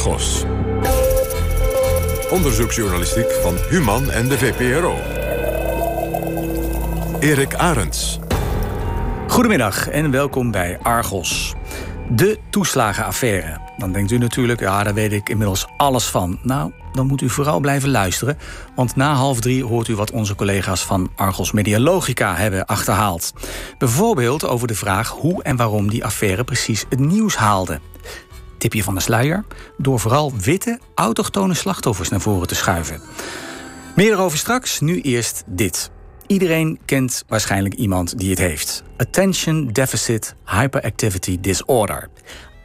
[0.00, 0.44] Argos.
[2.30, 4.96] Onderzoeksjournalistiek van Human en de VPRO.
[7.18, 8.18] Erik Arends.
[9.28, 11.54] Goedemiddag en welkom bij Argos.
[12.10, 13.60] De toeslagenaffaire.
[13.76, 16.38] Dan denkt u natuurlijk, ja, daar weet ik inmiddels alles van.
[16.42, 18.38] Nou, dan moet u vooral blijven luisteren.
[18.74, 23.32] Want na half drie hoort u wat onze collega's van Argos Medialogica hebben achterhaald.
[23.78, 27.80] Bijvoorbeeld over de vraag hoe en waarom die affaire precies het nieuws haalde.
[28.60, 29.44] Tipje van de sluier,
[29.76, 33.00] door vooral witte, autochtone slachtoffers naar voren te schuiven.
[33.96, 35.90] Meer erover straks, nu eerst dit.
[36.26, 38.82] Iedereen kent waarschijnlijk iemand die het heeft.
[38.96, 42.08] Attention Deficit Hyperactivity Disorder.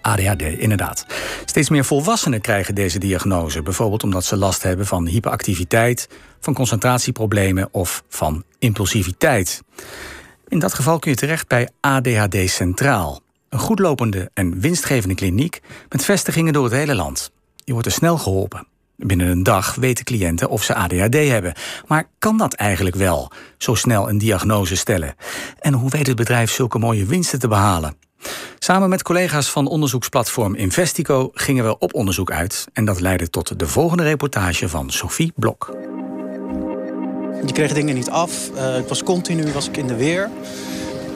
[0.02, 1.06] ADHD, inderdaad.
[1.46, 3.62] Steeds meer volwassenen krijgen deze diagnose.
[3.62, 6.10] Bijvoorbeeld omdat ze last hebben van hyperactiviteit,
[6.40, 9.62] van concentratieproblemen of van impulsiviteit.
[10.48, 13.24] In dat geval kun je terecht bij ADHD Centraal.
[13.56, 17.32] Een goedlopende en winstgevende kliniek met vestigingen door het hele land.
[17.64, 18.68] Je wordt er snel geholpen.
[18.96, 21.54] Binnen een dag weten cliënten of ze ADHD hebben.
[21.88, 25.16] Maar kan dat eigenlijk wel, zo snel een diagnose stellen?
[25.60, 27.96] En hoe weet het bedrijf zulke mooie winsten te behalen?
[28.60, 32.68] Samen met collega's van onderzoeksplatform Investico gingen we op onderzoek uit.
[32.74, 35.78] En dat leidde tot de volgende reportage van Sophie Blok.
[37.46, 38.52] Je kreeg dingen niet af.
[38.56, 40.30] Uh, ik was continu was ik in de weer.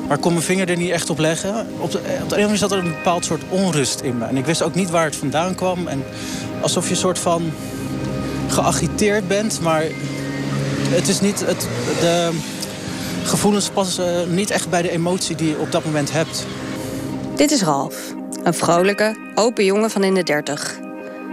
[0.10, 1.68] Maar ik kon mijn vinger er niet echt op leggen.
[1.78, 4.26] Op de, op de ene manier zat er een bepaald soort onrust in me.
[4.26, 5.88] En ik wist ook niet waar het vandaan kwam.
[5.88, 6.04] En
[6.62, 7.52] alsof je een soort van
[8.48, 9.62] geagiteerd bent.
[9.62, 9.84] Maar
[10.90, 11.40] het is niet...
[11.40, 11.68] Het,
[12.00, 12.32] de
[13.24, 16.46] gevoelens passen niet echt bij de emotie die je op dat moment hebt.
[17.36, 17.96] Dit is Ralf.
[18.44, 20.80] Een vrolijke, open jongen van in de dertig.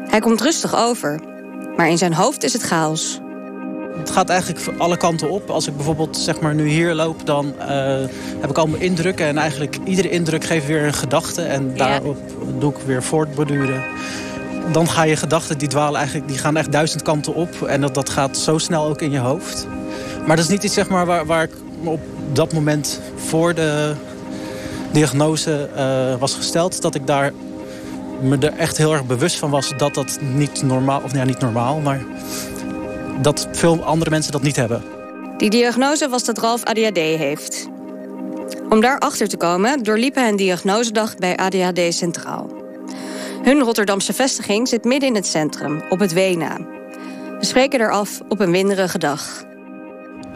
[0.07, 1.21] Hij komt rustig over.
[1.77, 3.21] Maar in zijn hoofd is het chaos.
[3.99, 5.51] Het gaat eigenlijk alle kanten op.
[5.51, 7.67] Als ik bijvoorbeeld zeg maar, nu hier loop, dan uh,
[8.41, 9.27] heb ik allemaal indrukken.
[9.27, 11.43] En eigenlijk iedere indruk geeft weer een gedachte.
[11.43, 12.19] En daarop
[12.59, 13.85] doe ik weer voortborduren.
[14.73, 17.63] Dan gaan je gedachten, die dwalen eigenlijk, die gaan echt duizend kanten op.
[17.63, 19.67] En dat, dat gaat zo snel ook in je hoofd.
[20.27, 21.53] Maar dat is niet iets zeg maar, waar, waar ik
[21.85, 22.01] op
[22.33, 23.95] dat moment voor de
[24.93, 26.83] diagnose uh, was gesteld...
[26.83, 27.33] dat ik daar
[28.21, 31.01] me er echt heel erg bewust van was dat dat niet normaal...
[31.05, 32.01] of ja, niet normaal, maar
[33.23, 34.83] dat veel andere mensen dat niet hebben.
[35.37, 37.69] Die diagnose was dat Ralf ADHD heeft.
[38.69, 42.51] Om daarachter te komen doorliep hij een diagnosedag bij ADHD Centraal.
[43.43, 46.57] Hun Rotterdamse vestiging zit midden in het centrum, op het Wena.
[47.39, 49.45] We spreken er af op een winderige dag.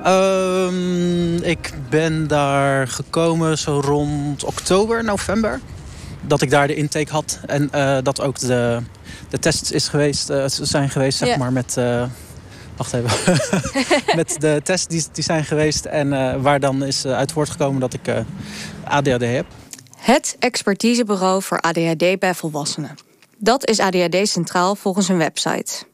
[0.07, 5.61] Um, ik ben daar gekomen zo rond oktober, november.
[6.21, 7.41] Dat ik daar de intake had.
[7.47, 8.79] En uh, dat ook de,
[9.29, 11.77] de tests is geweest, uh, zijn geweest, zeg maar, met...
[11.79, 12.03] Uh,
[12.81, 13.11] wacht even.
[14.21, 15.85] met de tests die, die zijn geweest.
[15.85, 18.25] En waar dan is uit voortgekomen dat ik
[18.85, 19.47] ADHD heb.
[19.97, 22.95] Het expertisebureau voor ADHD bij volwassenen.
[23.39, 25.85] Dat is ADHD Centraal volgens een website.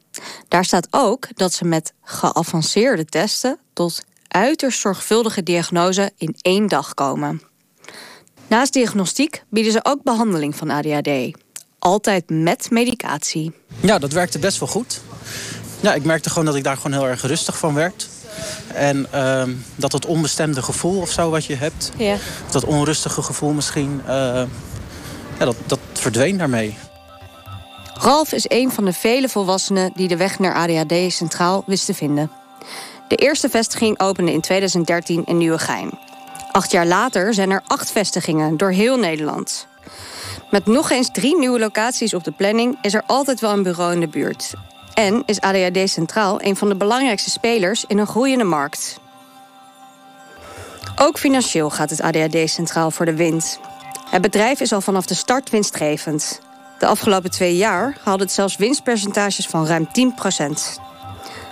[0.47, 6.93] Daar staat ook dat ze met geavanceerde testen tot uiterst zorgvuldige diagnose in één dag
[6.93, 7.41] komen.
[8.47, 11.37] Naast diagnostiek bieden ze ook behandeling van ADHD.
[11.79, 13.51] Altijd met medicatie.
[13.79, 15.01] Ja, dat werkte best wel goed.
[15.79, 18.07] Ja, ik merkte gewoon dat ik daar gewoon heel erg rustig van werd.
[18.73, 19.43] En uh,
[19.75, 21.91] dat het onbestemde gevoel of zo wat je hebt...
[21.97, 22.15] Ja.
[22.51, 24.01] dat onrustige gevoel misschien...
[24.07, 24.11] Uh,
[25.39, 26.77] ja, dat, dat verdween daarmee.
[27.93, 31.93] Ralf is een van de vele volwassenen die de weg naar ADHD centraal wist te
[31.93, 32.31] vinden.
[33.07, 35.99] De eerste vestiging opende in 2013 in Nieuwegein.
[36.51, 39.67] Acht jaar later zijn er acht vestigingen door heel Nederland.
[40.51, 43.93] Met nog eens drie nieuwe locaties op de planning is er altijd wel een bureau
[43.93, 44.53] in de buurt.
[44.97, 48.99] En is ADHD Centraal een van de belangrijkste spelers in een groeiende markt.
[50.95, 53.59] Ook financieel gaat het ADHD Centraal voor de wind.
[54.09, 56.41] Het bedrijf is al vanaf de start winstgevend.
[56.79, 60.81] De afgelopen twee jaar haalde het zelfs winstpercentages van ruim 10%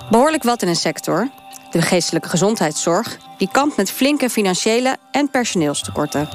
[0.09, 1.29] Behoorlijk wat in een sector,
[1.71, 6.29] de geestelijke gezondheidszorg, die kampt met flinke financiële en personeelstekorten.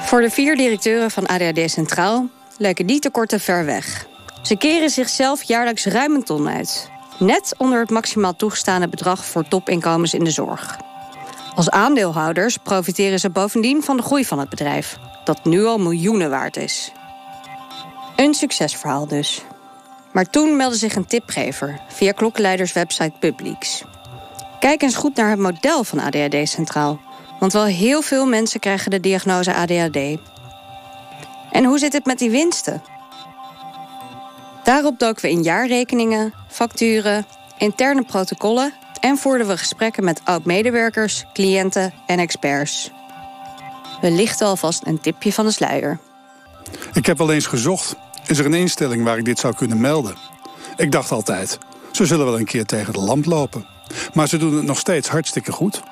[0.00, 4.06] Voor de vier directeuren van ADHD Centraal lijken die tekorten ver weg.
[4.44, 6.90] Ze keren zichzelf jaarlijks ruim een ton uit.
[7.18, 10.78] Net onder het maximaal toegestane bedrag voor topinkomens in de zorg.
[11.54, 16.30] Als aandeelhouders profiteren ze bovendien van de groei van het bedrijf dat nu al miljoenen
[16.30, 16.92] waard is.
[18.16, 19.42] Een succesverhaal dus.
[20.12, 23.84] Maar toen meldde zich een tipgever via klokkenleiderswebsite Publieks.
[24.60, 27.00] Kijk eens goed naar het model van ADHD Centraal.
[27.38, 29.96] Want wel heel veel mensen krijgen de diagnose ADHD.
[31.50, 32.82] En hoe zit het met die winsten?
[34.64, 37.26] Daarop doken we in jaarrekeningen, facturen,
[37.58, 42.90] interne protocollen en voerden we gesprekken met oud-medewerkers, cliënten en experts.
[44.00, 45.98] We lichten alvast een tipje van de sluier.
[46.92, 47.96] Ik heb wel eens gezocht
[48.26, 50.14] Is er een instelling waar ik dit zou kunnen melden?
[50.76, 51.58] Ik dacht altijd,
[51.92, 53.66] ze zullen wel een keer tegen de lamp lopen.
[54.12, 55.82] Maar ze doen het nog steeds hartstikke goed.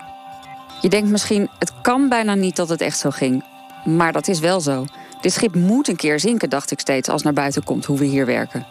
[0.80, 3.44] Je denkt misschien, het kan bijna niet dat het echt zo ging.
[3.84, 4.84] Maar dat is wel zo.
[5.22, 8.04] Dit schip moet een keer zinken, dacht ik steeds als naar buiten komt hoe we
[8.04, 8.66] hier werken.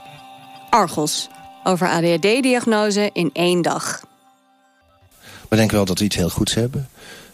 [0.69, 1.29] Argos,
[1.63, 4.01] over ADHD-diagnose in één dag.
[5.49, 6.89] We denken wel dat we iets heel goeds hebben.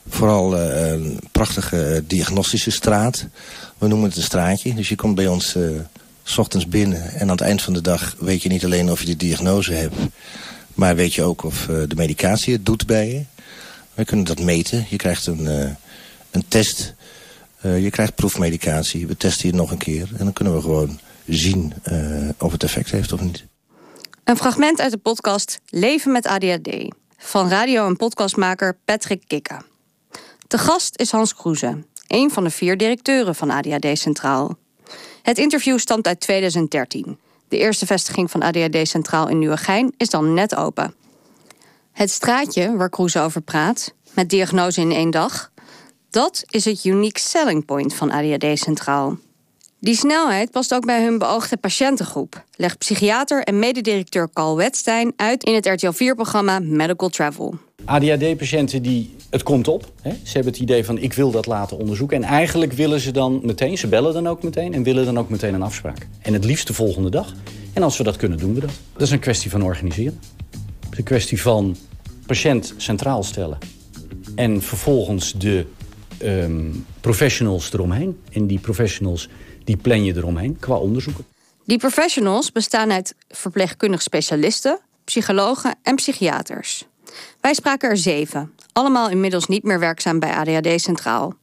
[0.09, 3.27] Vooral uh, een prachtige diagnostische straat.
[3.77, 4.73] We noemen het een straatje.
[4.73, 5.79] Dus je komt bij ons uh,
[6.23, 7.13] s ochtends binnen.
[7.13, 9.73] En aan het eind van de dag weet je niet alleen of je de diagnose
[9.73, 9.95] hebt.
[10.73, 13.23] Maar weet je ook of de medicatie het doet bij je.
[13.93, 14.85] We kunnen dat meten.
[14.89, 15.45] Je krijgt een,
[16.31, 16.95] een test.
[17.61, 19.07] Je krijgt proefmedicatie.
[19.07, 20.09] We testen je nog een keer.
[20.17, 21.73] En dan kunnen we gewoon zien
[22.37, 23.45] of het effect heeft of niet.
[24.23, 29.61] Een fragment uit de podcast Leven met ADHD van radio- en podcastmaker Patrick Kikke.
[30.47, 34.57] De gast is Hans Kroeze, een van de vier directeuren van ADHD Centraal.
[35.21, 37.17] Het interview stamt uit 2013.
[37.47, 40.93] De eerste vestiging van ADHD Centraal in Nieuwegein is dan net open.
[41.91, 45.51] Het straatje waar Kroeze over praat, met diagnose in één dag,
[46.17, 49.17] dat is het unique selling point van ADHD Centraal.
[49.79, 55.43] Die snelheid past ook bij hun beoogde patiëntengroep, legt psychiater en mededirecteur Carl Wetstein uit
[55.43, 57.55] in het RTL 4-programma Medical Travel.
[57.85, 59.91] ADHD-patiënten die het komt op.
[60.01, 60.09] Hè?
[60.23, 62.23] Ze hebben het idee van ik wil dat laten onderzoeken.
[62.23, 65.29] En eigenlijk willen ze dan meteen, ze bellen dan ook meteen en willen dan ook
[65.29, 66.07] meteen een afspraak.
[66.21, 67.33] En het liefst de volgende dag.
[67.73, 68.71] En als we dat kunnen, doen we dat.
[68.93, 70.19] Dat is een kwestie van organiseren.
[70.79, 71.75] Het is een kwestie van
[72.25, 73.57] patiënt centraal stellen.
[74.35, 75.65] En vervolgens de
[76.23, 78.19] um, professionals eromheen.
[78.31, 79.29] En die professionals
[79.63, 81.25] die plan je eromheen qua onderzoeken.
[81.65, 86.85] Die professionals bestaan uit verpleegkundig specialisten, psychologen en psychiaters.
[87.41, 91.33] Wij spraken er zeven, allemaal inmiddels niet meer werkzaam bij ADHD Centraal.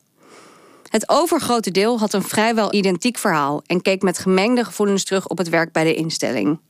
[0.88, 5.38] Het overgrote deel had een vrijwel identiek verhaal en keek met gemengde gevoelens terug op
[5.38, 6.60] het werk bij de instelling.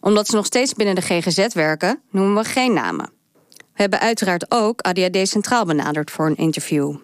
[0.00, 3.10] Omdat ze nog steeds binnen de GGZ werken, noemen we geen namen.
[3.80, 6.94] Hebben uiteraard ook ADHD Centraal benaderd voor een interview.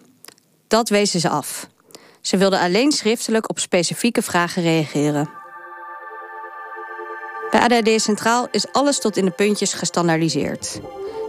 [0.67, 1.67] Dat wezen ze af.
[2.21, 5.29] Ze wilden alleen schriftelijk op specifieke vragen reageren.
[7.51, 10.79] Bij ADHD Centraal is alles tot in de puntjes gestandaardiseerd.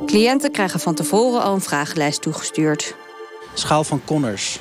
[0.07, 2.95] Cliënten krijgen van tevoren al een vragenlijst toegestuurd.
[3.55, 4.61] Schaal van Connors.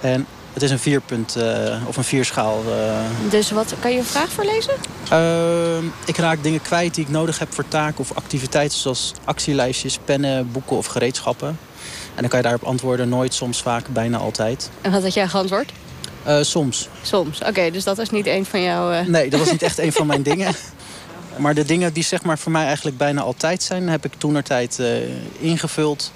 [0.00, 0.26] En
[0.56, 2.62] het is een vierpunt uh, of een vierschaal.
[2.68, 3.30] Uh...
[3.30, 4.74] Dus wat kan je een vraag voorlezen?
[5.12, 9.98] Uh, ik raak dingen kwijt die ik nodig heb voor taken of activiteiten zoals actielijstjes,
[10.04, 11.48] pennen, boeken of gereedschappen.
[12.14, 14.70] En dan kan je daarop antwoorden nooit, soms, vaak, bijna altijd.
[14.80, 15.72] En wat had jij geantwoord?
[16.40, 16.88] soms.
[17.02, 17.70] Soms, oké.
[17.70, 19.02] dus dat is niet een van jouw...
[19.04, 20.54] Nee, dat was niet echt een van mijn dingen.
[21.36, 23.88] Maar de dingen die zeg maar, voor mij eigenlijk bijna altijd zijn...
[23.88, 24.86] heb ik toenertijd uh,
[25.38, 26.12] ingevuld.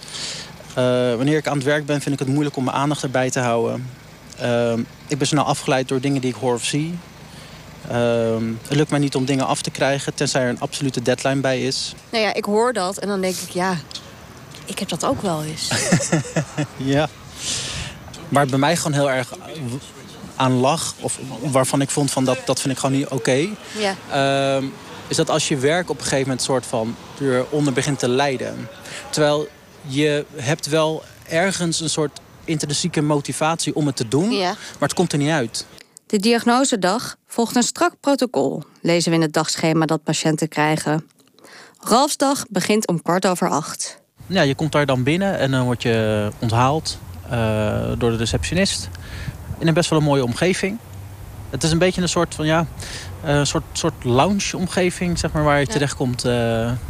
[1.16, 3.40] Wanneer ik aan het werk ben, vind ik het moeilijk om mijn aandacht erbij te
[3.40, 3.86] houden.
[4.42, 4.72] Uh,
[5.08, 6.98] ik ben snel afgeleid door dingen die ik hoor of zie.
[8.66, 10.14] het lukt mij niet om dingen af te krijgen...
[10.14, 11.94] tenzij er een absolute deadline bij is.
[12.10, 13.76] Nou ja, ik hoor dat en dan denk ik, ja...
[14.64, 15.70] ik heb dat ook wel eens.
[16.76, 17.08] ja.
[18.28, 19.32] Waar het bij mij gewoon heel erg
[20.36, 20.94] aan lag...
[21.00, 23.14] of waarvan ik vond van dat, dat vind ik gewoon niet oké...
[23.14, 23.56] Okay.
[23.78, 23.94] Ja
[25.10, 28.68] is dat als je werk op een gegeven moment soort van eronder begint te lijden.
[29.10, 29.48] Terwijl
[29.82, 35.12] je hebt wel ergens een soort intrinsieke motivatie om het te doen, maar het komt
[35.12, 35.66] er niet uit.
[36.06, 41.06] De diagnosedag volgt een strak protocol, lezen we in het dagschema dat patiënten krijgen.
[41.80, 43.98] Ralfsdag begint om kwart over acht.
[44.26, 46.98] Ja, je komt daar dan binnen en dan word je onthaald
[47.32, 48.88] uh, door de receptionist.
[49.58, 50.78] In een best wel een mooie omgeving.
[51.50, 52.66] Het is een beetje een soort van ja,
[53.24, 55.72] een uh, soort, soort lounge-omgeving, zeg maar, waar je ja.
[55.72, 56.32] terechtkomt uh,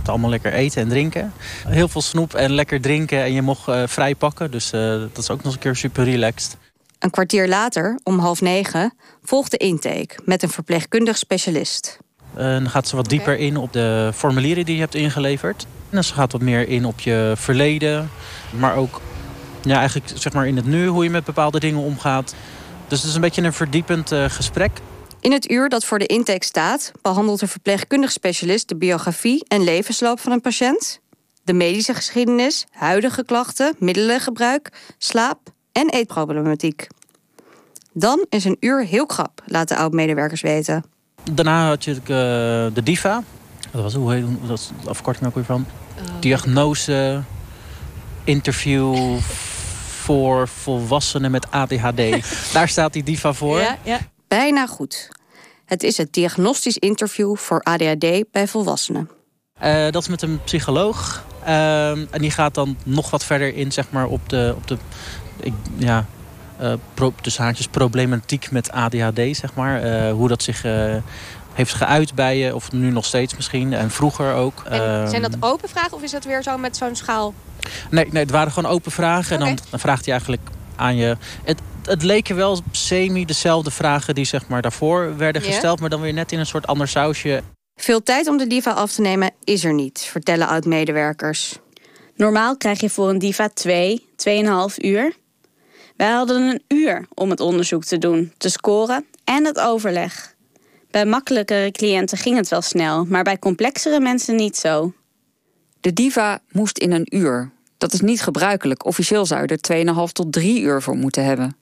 [0.03, 1.33] te allemaal lekker eten en drinken.
[1.67, 4.51] Heel veel snoep en lekker drinken en je mocht uh, vrij pakken.
[4.51, 6.57] Dus dat is ook nog eens een keer super relaxed.
[6.99, 11.99] Een kwartier later, om half negen, volgt de intake met een verpleegkundig specialist.
[12.35, 15.67] dan gaat ze wat dieper in op de formulieren die je hebt ingeleverd.
[15.91, 18.11] En ze gaat wat meer in op je verleden,
[18.51, 19.01] maar ook
[19.63, 22.35] ja, eigenlijk zeg maar in het nu, hoe je met bepaalde dingen omgaat.
[22.91, 24.71] Dus het is een beetje een verdiepend gesprek.
[25.21, 29.65] In het uur dat voor de intake staat, behandelt de verpleegkundig specialist de biografie en
[29.65, 31.01] levensloop van een patiënt,
[31.43, 35.39] de medische geschiedenis, huidige klachten, middelengebruik, slaap
[35.73, 36.87] en eetproblematiek.
[37.93, 40.85] Dan is een uur heel krap, laten oud-medewerkers weten.
[41.33, 41.99] Daarna had je uh,
[42.75, 43.23] de DIVA.
[43.71, 45.67] Dat was, hoe heet dat is de afkorting ook weer van?
[45.99, 47.23] Uh, Diagnose,
[48.25, 49.19] interview
[50.11, 52.03] voor volwassenen met ADHD.
[52.53, 53.61] Daar staat die DIVA voor.
[53.61, 53.99] Ja, ja
[54.29, 55.09] bijna goed.
[55.65, 59.11] Het is het diagnostisch interview voor ADHD bij volwassenen.
[59.63, 61.25] Uh, dat is met een psycholoog.
[61.47, 64.77] Uh, en die gaat dan nog wat verder in zeg maar, op de, op de
[65.41, 66.07] ik, ja,
[66.61, 69.85] uh, pro, tussen haakjes problematiek met ADHD, zeg maar.
[69.85, 70.95] Uh, hoe dat zich uh,
[71.53, 74.63] heeft geuit bij je, of nu nog steeds misschien, en vroeger ook.
[74.65, 77.35] En zijn dat open vragen of is dat weer zo met zo'n schaal?
[77.91, 79.37] Nee, nee, het waren gewoon open vragen.
[79.37, 79.49] Okay.
[79.49, 80.43] En dan, dan, vraagt hij eigenlijk
[80.77, 81.17] aan je...
[81.45, 85.63] Het, het leken wel semi dezelfde vragen die zeg maar, daarvoor werden gesteld...
[85.63, 85.81] Yeah.
[85.81, 87.43] maar dan weer net in een soort ander sausje.
[87.81, 91.59] Veel tijd om de diva af te nemen is er niet, vertellen oud-medewerkers.
[92.17, 95.13] Normaal krijg je voor een diva 2, 2,5 uur.
[95.97, 100.35] Wij hadden een uur om het onderzoek te doen, te scoren en het overleg.
[100.91, 104.93] Bij makkelijkere cliënten ging het wel snel, maar bij complexere mensen niet zo.
[105.81, 107.51] De diva moest in een uur.
[107.81, 108.85] Dat is niet gebruikelijk.
[108.85, 111.57] Officieel zou je er 2,5 tot 3 uur voor moeten hebben.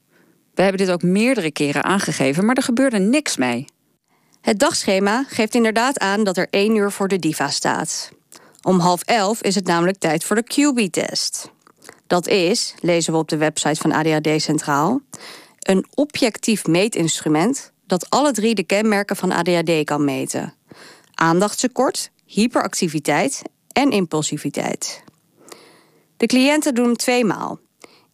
[0.55, 3.65] We hebben dit ook meerdere keren aangegeven, maar er gebeurde niks mee.
[4.41, 8.11] Het dagschema geeft inderdaad aan dat er 1 uur voor de diva staat.
[8.63, 11.51] Om half elf is het namelijk tijd voor de QB-test.
[12.07, 15.01] Dat is, lezen we op de website van ADHD Centraal,
[15.59, 20.55] een objectief meetinstrument dat alle drie de kenmerken van ADHD kan meten:
[21.15, 25.07] aandachtstekort, hyperactiviteit en impulsiviteit.
[26.19, 27.59] De cliënten doen hem tweemaal.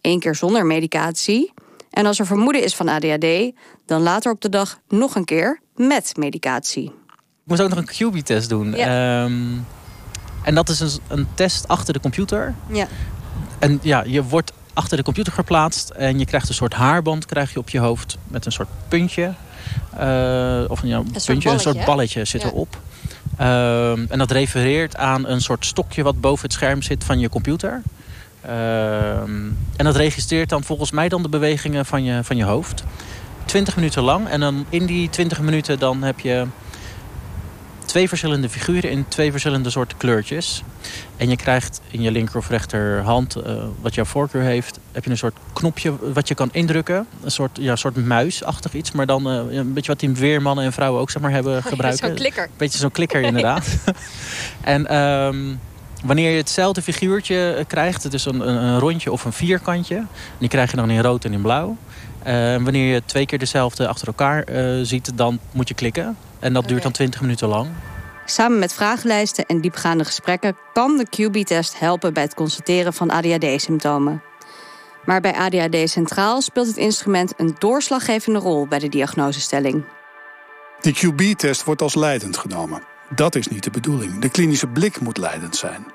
[0.00, 1.52] Eén keer zonder medicatie.
[1.90, 3.52] En als er vermoeden is van ADHD,
[3.86, 6.84] dan later op de dag nog een keer met medicatie.
[6.84, 8.72] Ik moest ook nog een QB-test doen.
[8.72, 9.24] Ja.
[9.24, 9.66] Um,
[10.42, 12.54] en dat is een, een, test achter de computer.
[12.66, 12.86] Ja.
[13.58, 17.52] En ja, je wordt achter de computer geplaatst en je krijgt een soort haarband krijg
[17.52, 19.34] je op je hoofd met een soort puntje.
[20.00, 22.48] Uh, of ja, een, puntje, soort een soort balletje zit ja.
[22.48, 22.78] erop.
[23.40, 27.28] Um, en dat refereert aan een soort stokje wat boven het scherm zit van je
[27.28, 27.82] computer.
[28.46, 32.84] Um, en dat registreert dan volgens mij dan de bewegingen van je, van je hoofd.
[33.44, 34.28] 20 minuten lang.
[34.28, 36.46] En dan in die 20 minuten dan heb je
[37.94, 40.62] twee verschillende figuren in twee verschillende soorten kleurtjes.
[41.16, 45.10] En je krijgt in je linker of rechterhand, uh, wat jouw voorkeur heeft, heb je
[45.10, 47.06] een soort knopje wat je kan indrukken.
[47.22, 50.72] Een soort, ja, soort muisachtig iets, maar dan uh, een beetje wat die weermannen en
[50.72, 51.98] vrouwen ook zeg maar, hebben gebruikt.
[51.98, 52.48] zo'n klikker.
[52.56, 53.68] Beetje zo'n klikker inderdaad.
[54.74, 55.60] en um,
[56.04, 60.06] wanneer je hetzelfde figuurtje krijgt, dus een, een, een, rondje of een vierkantje,
[60.38, 61.76] die krijg je dan in rood en in blauw.
[62.26, 62.32] Uh,
[62.62, 64.44] wanneer je twee keer dezelfde achter elkaar
[64.82, 66.16] ziet, dan moet je klikken.
[66.38, 67.68] En dat duurt dan 20 minuten lang.
[68.24, 74.22] Samen met vragenlijsten en diepgaande gesprekken kan de QB-test helpen bij het constateren van ADHD-symptomen.
[75.04, 79.84] Maar bij ADHD Centraal speelt het instrument een doorslaggevende rol bij de diagnosestelling.
[80.80, 82.82] Die QB-test wordt als leidend genomen.
[83.14, 84.18] Dat is niet de bedoeling.
[84.18, 85.86] De klinische blik moet leidend zijn.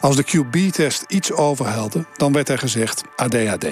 [0.00, 3.64] Als de QB-test iets overhelde, dan werd er gezegd ADHD.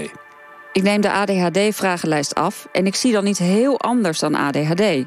[0.73, 5.05] Ik neem de ADHD-vragenlijst af en ik zie dan niet heel anders dan ADHD.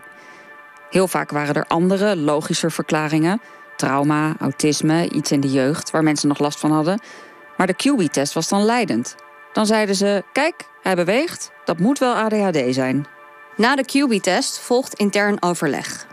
[0.90, 3.42] Heel vaak waren er andere, logischer verklaringen.
[3.76, 7.02] Trauma, autisme, iets in de jeugd waar mensen nog last van hadden.
[7.58, 9.16] Maar de QB-test was dan leidend.
[9.54, 13.06] Dan zeiden ze: Kijk, hij beweegt, dat moet wel ADHD zijn.
[13.56, 16.08] Na de QB-test volgt intern overleg.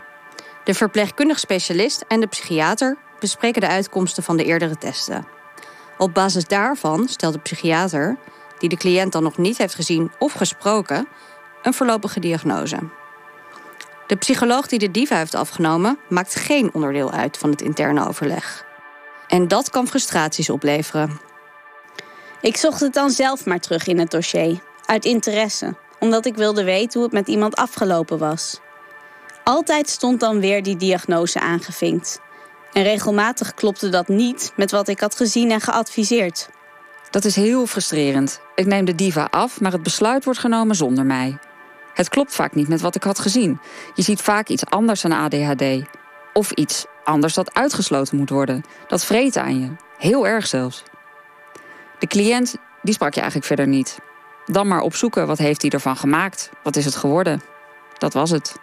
[0.63, 5.27] De verpleegkundig specialist en de psychiater bespreken de uitkomsten van de eerdere testen.
[5.97, 8.17] Op basis daarvan stelt de psychiater,
[8.57, 11.07] die de cliënt dan nog niet heeft gezien of gesproken,
[11.63, 12.77] een voorlopige diagnose.
[14.07, 18.65] De psycholoog die de diva heeft afgenomen maakt geen onderdeel uit van het interne overleg.
[19.27, 21.19] En dat kan frustraties opleveren.
[22.41, 26.63] Ik zocht het dan zelf maar terug in het dossier, uit interesse, omdat ik wilde
[26.63, 28.59] weten hoe het met iemand afgelopen was.
[29.43, 32.19] Altijd stond dan weer die diagnose aangevinkt.
[32.75, 36.49] En regelmatig klopte dat niet met wat ik had gezien en geadviseerd.
[37.09, 38.41] Dat is heel frustrerend.
[38.55, 41.37] Ik neem de diva af, maar het besluit wordt genomen zonder mij.
[41.93, 43.59] Het klopt vaak niet met wat ik had gezien.
[43.93, 45.63] Je ziet vaak iets anders dan ADHD.
[46.33, 48.63] Of iets anders dat uitgesloten moet worden.
[48.87, 49.75] Dat vreet aan je.
[49.97, 50.83] Heel erg zelfs.
[51.99, 53.97] De cliënt, die sprak je eigenlijk verder niet.
[54.45, 56.49] Dan maar opzoeken, wat heeft hij ervan gemaakt?
[56.63, 57.41] Wat is het geworden?
[57.97, 58.55] Dat was het.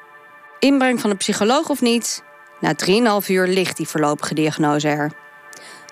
[0.59, 2.23] Inbreng van een psycholoog of niet?
[2.62, 2.75] Na
[3.23, 5.12] 3,5 uur ligt die voorlopige diagnose er.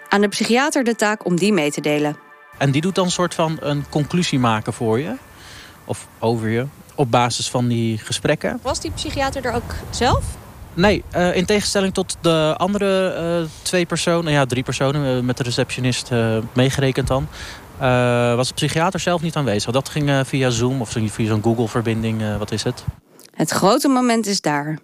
[0.08, 2.16] Aan de psychiater de taak om die mee te delen.
[2.58, 5.14] En die doet dan een soort van een conclusie maken voor je?
[5.84, 6.66] Of over je?
[7.00, 8.58] op basis van die gesprekken.
[8.62, 10.24] Was die psychiater er ook zelf?
[10.74, 15.36] Nee, uh, in tegenstelling tot de andere uh, twee personen, ja drie personen uh, met
[15.36, 16.10] de receptionist
[16.52, 17.28] meegerekend dan,
[18.36, 19.72] was de psychiater zelf niet aanwezig.
[19.72, 22.84] Dat ging via Zoom of via zo'n Google-verbinding, wat is het?
[23.34, 24.78] Het grote moment is daar.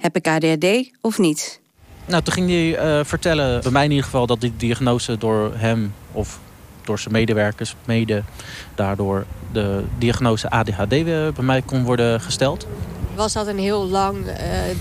[0.00, 1.60] Heb ik ADHD of niet?
[2.06, 5.94] Nou, toen ging hij vertellen, bij mij in ieder geval, dat die diagnose door hem
[6.12, 6.38] of
[6.84, 8.22] door zijn medewerkers mede
[8.74, 12.66] daardoor de diagnose ADHD bij mij kon worden gesteld.
[13.14, 14.34] Was dat een heel lang, uh,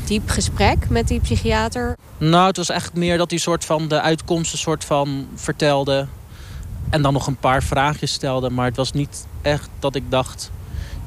[0.05, 1.97] diep gesprek met die psychiater?
[2.17, 6.07] Nou, het was echt meer dat hij soort van de uitkomsten soort van vertelde.
[6.89, 8.49] En dan nog een paar vraagjes stelde.
[8.49, 10.51] Maar het was niet echt dat ik dacht...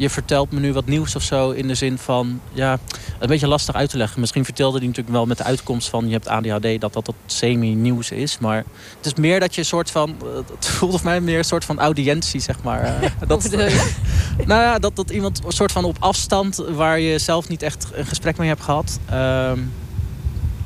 [0.03, 2.79] je vertelt me nu wat nieuws of zo in de zin van, ja,
[3.19, 4.21] een beetje lastig uit te leggen.
[4.21, 7.15] Misschien vertelde hij natuurlijk wel met de uitkomst van je hebt ADHD dat dat, dat
[7.27, 8.39] semi-nieuws is.
[8.39, 8.65] Maar
[8.97, 10.17] het is meer dat je een soort van,
[10.57, 13.01] het voelt of mij meer een soort van audiëntie, zeg maar.
[13.27, 13.51] dat,
[14.51, 17.87] nou ja, dat, dat iemand een soort van op afstand waar je zelf niet echt
[17.93, 18.99] een gesprek mee hebt gehad.
[19.11, 19.59] Ehm,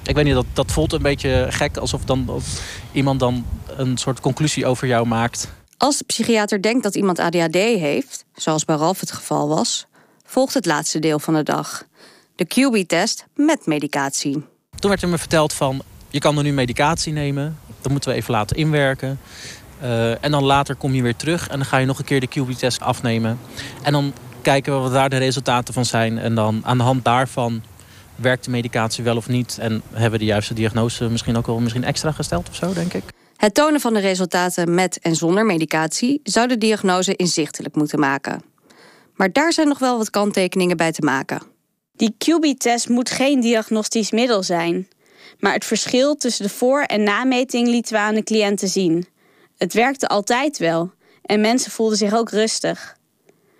[0.02, 2.62] ik weet niet, dat, dat voelt een beetje gek alsof dan of
[2.92, 5.48] iemand dan een soort conclusie over jou maakt.
[5.78, 9.86] Als de psychiater denkt dat iemand ADHD heeft, zoals bij Ralf het geval was,
[10.24, 11.84] volgt het laatste deel van de dag.
[12.36, 14.44] De QB-test met medicatie.
[14.78, 17.58] Toen werd er me verteld van, je kan er nu medicatie nemen.
[17.80, 19.20] Dat moeten we even laten inwerken.
[19.82, 22.20] Uh, en dan later kom je weer terug en dan ga je nog een keer
[22.20, 23.38] de QB-test afnemen.
[23.82, 26.18] En dan kijken we wat daar de resultaten van zijn.
[26.18, 27.62] En dan aan de hand daarvan
[28.14, 29.58] werkt de medicatie wel of niet.
[29.58, 32.92] En hebben we de juiste diagnose misschien ook wel misschien extra gesteld of zo, denk
[32.94, 33.15] ik.
[33.36, 38.42] Het tonen van de resultaten met en zonder medicatie zou de diagnose inzichtelijk moeten maken.
[39.14, 41.42] Maar daar zijn nog wel wat kanttekeningen bij te maken.
[41.92, 44.88] Die QB-test moet geen diagnostisch middel zijn.
[45.38, 49.06] Maar het verschil tussen de voor- en nameting lieten we aan de cliënten zien.
[49.56, 50.90] Het werkte altijd wel
[51.22, 52.96] en mensen voelden zich ook rustig.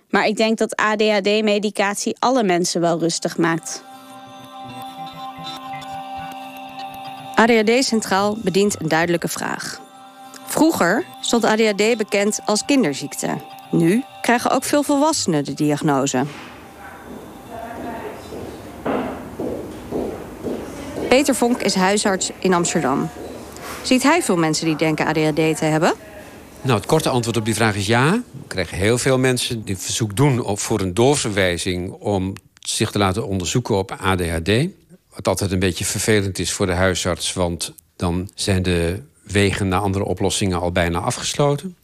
[0.09, 3.83] Maar ik denk dat ADHD-medicatie alle mensen wel rustig maakt.
[7.37, 9.79] ADHD Centraal bedient een duidelijke vraag.
[10.45, 13.37] Vroeger stond ADHD bekend als kinderziekte.
[13.71, 16.23] Nu krijgen ook veel volwassenen de diagnose.
[21.09, 23.09] Peter Vonk is huisarts in Amsterdam.
[23.83, 25.93] Ziet hij veel mensen die denken ADHD te hebben?
[26.61, 28.11] Nou, het korte antwoord op die vraag is ja.
[28.11, 33.27] We krijgen heel veel mensen die verzoek doen voor een doorverwijzing om zich te laten
[33.27, 34.49] onderzoeken op ADHD.
[35.17, 39.79] Wat altijd een beetje vervelend is voor de huisarts, want dan zijn de wegen naar
[39.79, 41.75] andere oplossingen al bijna afgesloten.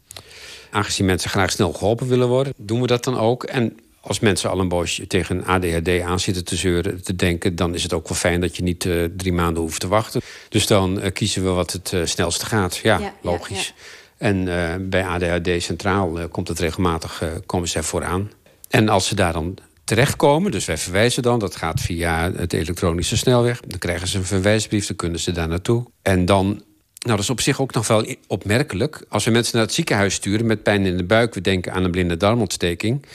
[0.71, 3.43] Aangezien mensen graag snel geholpen willen worden, doen we dat dan ook.
[3.43, 7.73] En als mensen al een boosje tegen ADHD aan zitten te zeuren, te denken, dan
[7.73, 10.21] is het ook wel fijn dat je niet uh, drie maanden hoeft te wachten.
[10.49, 12.77] Dus dan uh, kiezen we wat het uh, snelste gaat.
[12.77, 13.67] Ja, ja logisch.
[13.67, 13.73] Ja,
[14.17, 14.43] ja.
[14.45, 18.31] En bij ADHD Centraal komt het regelmatig, komen zij vooraan.
[18.69, 20.51] En als ze daar dan terechtkomen.
[20.51, 23.59] Dus wij verwijzen dan, dat gaat via het elektronische snelweg.
[23.59, 25.85] Dan krijgen ze een verwijsbrief, dan kunnen ze daar naartoe.
[26.01, 26.63] En dan, nou
[26.99, 29.05] dat is op zich ook nog wel opmerkelijk...
[29.09, 31.33] als we mensen naar het ziekenhuis sturen met pijn in de buik...
[31.33, 33.05] we denken aan een blinde darmontsteking,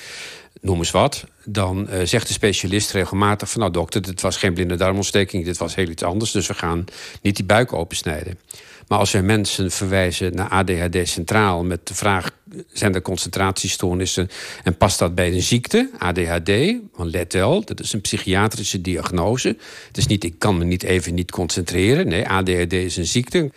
[0.61, 1.25] noem eens wat...
[1.53, 3.61] dan uh, zegt de specialist regelmatig van...
[3.61, 6.31] nou dokter, dit was geen blinde darmontsteking, dit was heel iets anders...
[6.31, 6.85] dus we gaan
[7.23, 8.39] niet die buik opensnijden.
[8.89, 12.31] Maar als we mensen verwijzen naar ADHD centraal met de vraag:
[12.73, 14.29] zijn er concentratiestoornissen
[14.65, 16.51] en past dat bij een ziekte, ADHD?
[16.95, 19.57] Want let wel, dat is een psychiatrische diagnose.
[19.87, 22.09] Het is niet, ik kan me niet even niet concentreren.
[22.09, 23.51] Nee, ADHD is een ziekte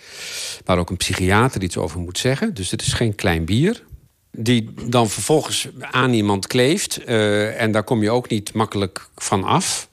[0.66, 2.54] waar ook een psychiater iets over moet zeggen.
[2.54, 3.84] Dus het is geen klein bier
[4.32, 7.00] die dan vervolgens aan iemand kleeft.
[7.08, 9.90] Uh, en daar kom je ook niet makkelijk van af.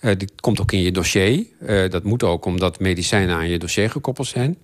[0.00, 1.46] Uh, komt ook in je dossier.
[1.60, 4.58] Uh, dat moet ook omdat medicijnen aan je dossier gekoppeld zijn.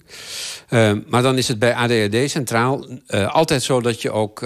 [1.06, 4.40] Maar dan is het bij ADHD Centraal altijd zo dat je ook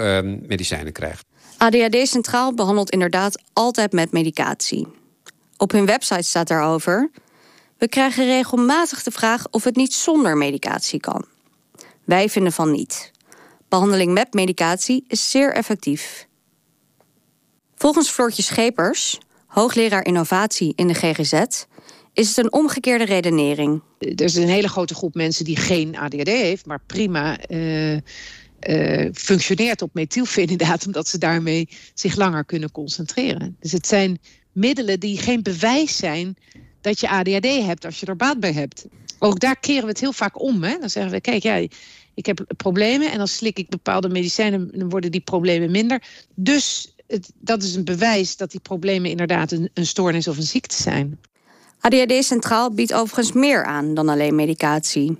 [0.47, 1.25] medicijnen krijgt.
[1.57, 4.87] ADHD Centraal behandelt inderdaad altijd met medicatie.
[5.57, 7.09] Op hun website staat daarover...
[7.77, 11.25] We krijgen regelmatig de vraag of het niet zonder medicatie kan.
[12.03, 13.11] Wij vinden van niet.
[13.75, 16.27] Behandeling met medicatie is zeer effectief.
[17.75, 21.33] Volgens Floortje Schepers, hoogleraar innovatie in de GGZ,
[22.13, 23.81] is het een omgekeerde redenering.
[23.99, 29.09] Er is een hele grote groep mensen die geen ADHD heeft, maar prima uh, uh,
[29.13, 33.57] functioneert op methylfenidaat, omdat ze daarmee zich langer kunnen concentreren.
[33.59, 34.19] Dus het zijn
[34.51, 36.37] middelen die geen bewijs zijn
[36.81, 38.85] dat je ADHD hebt als je er baat bij hebt.
[39.19, 40.63] Ook daar keren we het heel vaak om.
[40.63, 40.77] Hè?
[40.79, 41.67] Dan zeggen we, kijk, ja,
[42.15, 46.03] ik heb problemen en dan slik ik bepaalde medicijnen, worden die problemen minder.
[46.35, 50.43] Dus het, dat is een bewijs dat die problemen inderdaad een, een stoornis of een
[50.43, 51.19] ziekte zijn.
[51.79, 55.17] ADHD Centraal biedt overigens meer aan dan alleen medicatie.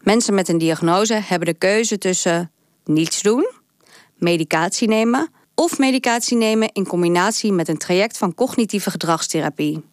[0.00, 2.50] Mensen met een diagnose hebben de keuze tussen
[2.84, 3.50] niets doen,
[4.16, 9.84] medicatie nemen of medicatie nemen in combinatie met een traject van cognitieve gedragstherapie.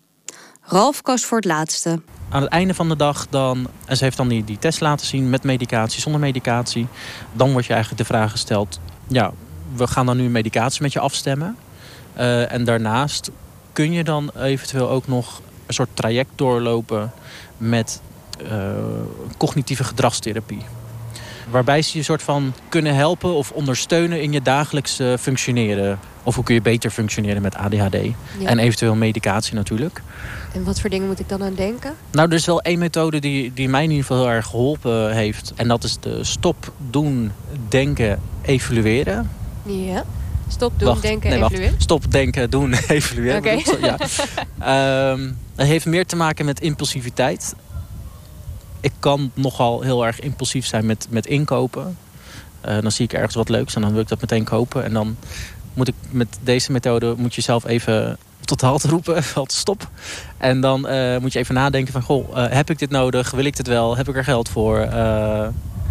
[0.61, 2.01] Ralf koos voor het laatste.
[2.33, 5.05] Aan het einde van de dag dan, en ze heeft dan die, die test laten
[5.05, 6.87] zien met medicatie, zonder medicatie,
[7.33, 9.31] dan wordt je eigenlijk de vraag gesteld: ja,
[9.75, 11.57] we gaan dan nu medicatie met je afstemmen.
[12.17, 13.31] Uh, en daarnaast
[13.73, 17.11] kun je dan eventueel ook nog een soort traject doorlopen
[17.57, 18.01] met
[18.41, 18.49] uh,
[19.37, 20.65] cognitieve gedragstherapie.
[21.49, 25.99] Waarbij ze je soort van kunnen helpen of ondersteunen in je dagelijkse functioneren.
[26.23, 27.95] Of hoe kun je beter functioneren met ADHD.
[28.39, 28.45] Ja.
[28.45, 30.01] En eventueel medicatie natuurlijk.
[30.53, 31.93] En wat voor dingen moet ik dan aan denken?
[32.11, 35.13] Nou, er is wel één methode die, die mij in ieder geval heel erg geholpen
[35.13, 35.53] heeft.
[35.55, 37.31] En dat is de stop, doen,
[37.69, 39.29] denken, evalueren.
[39.65, 40.03] Ja.
[40.47, 41.75] Stop, doen, Wacht, denken, nee, evalueren?
[41.77, 43.37] Stop, denken, doen, evalueren.
[43.37, 43.75] Oké.
[43.81, 43.97] Ja.
[44.59, 47.55] Ehm, het heeft meer te maken met impulsiviteit.
[48.79, 51.97] Ik kan nogal heel erg impulsief zijn met, met inkopen.
[52.61, 54.83] Eh, dan zie ik ergens wat leuks en dan wil ik dat meteen kopen.
[54.83, 55.17] En dan
[55.73, 59.89] moet ik met deze methode moet je zelf even tot halt roepen, halt stop.
[60.37, 63.31] En dan eh, moet je even nadenken van, goh, eh, heb ik dit nodig?
[63.31, 63.97] Wil ik dit wel?
[63.97, 64.77] Heb ik er geld voor?
[64.77, 65.47] Eh,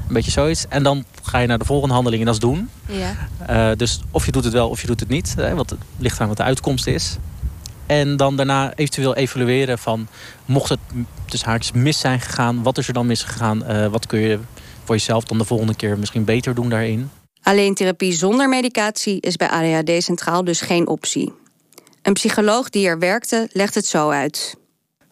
[0.08, 0.66] een beetje zoiets.
[0.68, 2.70] En dan ga je naar de volgende handeling en dat is doen.
[2.86, 3.74] Ja.
[3.74, 5.34] Dus of je doet het wel of je doet het niet.
[5.36, 7.18] Hè, want het ligt aan wat de uitkomst is.
[7.90, 10.06] En dan daarna eventueel evalueren van...
[10.46, 10.78] mocht het
[11.24, 13.64] dus haakjes mis zijn gegaan, wat is er dan misgegaan?
[13.64, 14.38] Eh, wat kun je
[14.84, 17.10] voor jezelf dan de volgende keer misschien beter doen daarin?
[17.42, 21.32] Alleen therapie zonder medicatie is bij ADHD Centraal dus geen optie.
[22.02, 24.56] Een psycholoog die er werkte legt het zo uit.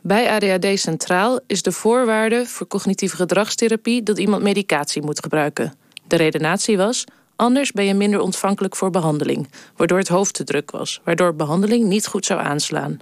[0.03, 5.75] Bij ADHD Centraal is de voorwaarde voor cognitieve gedragstherapie dat iemand medicatie moet gebruiken.
[6.07, 7.05] De redenatie was:
[7.37, 11.85] anders ben je minder ontvankelijk voor behandeling, waardoor het hoofd te druk was, waardoor behandeling
[11.85, 12.99] niet goed zou aanslaan.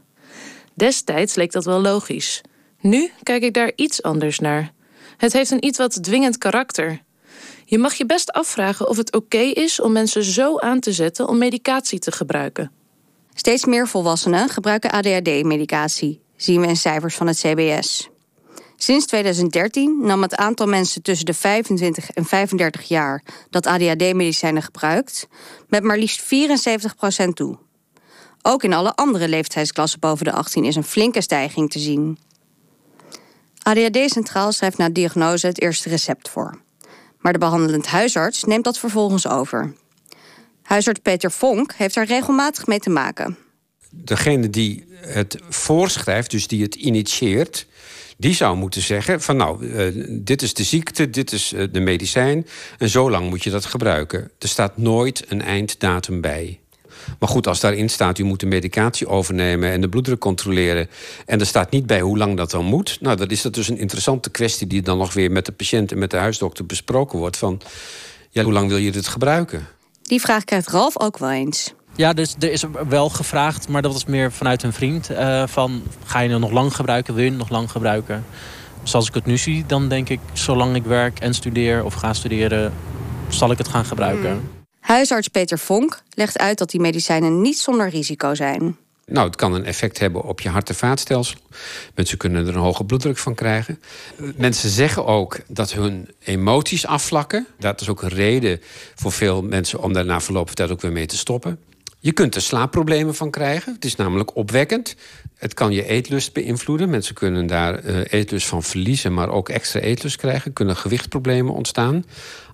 [0.75, 2.41] Destijds leek dat wel logisch.
[2.81, 4.73] Nu kijk ik daar iets anders naar.
[5.17, 7.01] Het heeft een iets wat dwingend karakter.
[7.69, 11.29] Je mag je best afvragen of het oké is om mensen zo aan te zetten
[11.29, 12.71] om medicatie te gebruiken.
[13.35, 18.09] Steeds meer volwassenen gebruiken ADHD-medicatie, zien we in cijfers van het CBS.
[18.77, 25.29] Sinds 2013 nam het aantal mensen tussen de 25 en 35 jaar dat ADHD-medicijnen gebruikt
[25.69, 26.23] met maar liefst
[27.27, 27.59] 74% toe.
[28.43, 32.19] Ook in alle andere leeftijdsklassen boven de 18 is een flinke stijging te zien.
[33.63, 36.65] ADHD Centraal schrijft na diagnose het eerste recept voor.
[37.27, 39.73] Maar de behandelend huisarts neemt dat vervolgens over.
[40.63, 43.37] Huisarts Peter Vonk heeft er regelmatig mee te maken.
[43.91, 47.67] Degene die het voorschrijft, dus die het initieert...
[48.17, 51.81] die zou moeten zeggen van nou, eh, dit is de ziekte, dit is eh, de
[51.81, 52.47] medicijn...
[52.79, 54.31] en zo lang moet je dat gebruiken.
[54.39, 56.61] Er staat nooit een einddatum bij.
[57.19, 59.71] Maar goed, als daarin staat, u moet de medicatie overnemen...
[59.71, 60.89] en de bloeddruk controleren...
[61.27, 62.99] en er staat niet bij hoe lang dat dan moet...
[63.01, 64.67] nou, dan is dat dus een interessante kwestie...
[64.67, 67.37] die dan nog weer met de patiënt en met de huisdokter besproken wordt...
[67.37, 67.61] van
[68.31, 69.67] ja, hoe lang wil je dit gebruiken?
[70.03, 71.75] Die vraag krijgt Ralf ook wel eens.
[71.95, 75.11] Ja, dus er is wel gevraagd, maar dat was meer vanuit een vriend.
[75.11, 77.15] eh, van, ga je het nog lang gebruiken?
[77.15, 78.25] Wil je het nog lang gebruiken?
[78.83, 80.21] Zoals ik het nu zie, dan denk ik...
[80.33, 82.73] zolang ik werk en studeer of ga studeren...
[83.29, 84.56] zal ik het gaan gebruiken.
[84.87, 88.77] Huisarts Peter Vonk legt uit dat die medicijnen niet zonder risico zijn.
[89.07, 91.39] Nou, het kan een effect hebben op je hart- en vaatstelsel.
[91.95, 93.81] Mensen kunnen er een hoge bloeddruk van krijgen.
[94.37, 97.47] Mensen zeggen ook dat hun emoties afvlakken.
[97.59, 98.61] Dat is ook een reden
[98.95, 101.59] voor veel mensen om daar na verloop van tijd ook weer mee te stoppen.
[102.01, 103.73] Je kunt er slaapproblemen van krijgen.
[103.73, 104.97] Het is namelijk opwekkend.
[105.37, 106.91] Het kan je eetlust beïnvloeden.
[106.91, 110.53] Mensen kunnen daar eh, eetlust van verliezen, maar ook extra eetlust krijgen.
[110.53, 112.05] Kunnen gewichtproblemen ontstaan.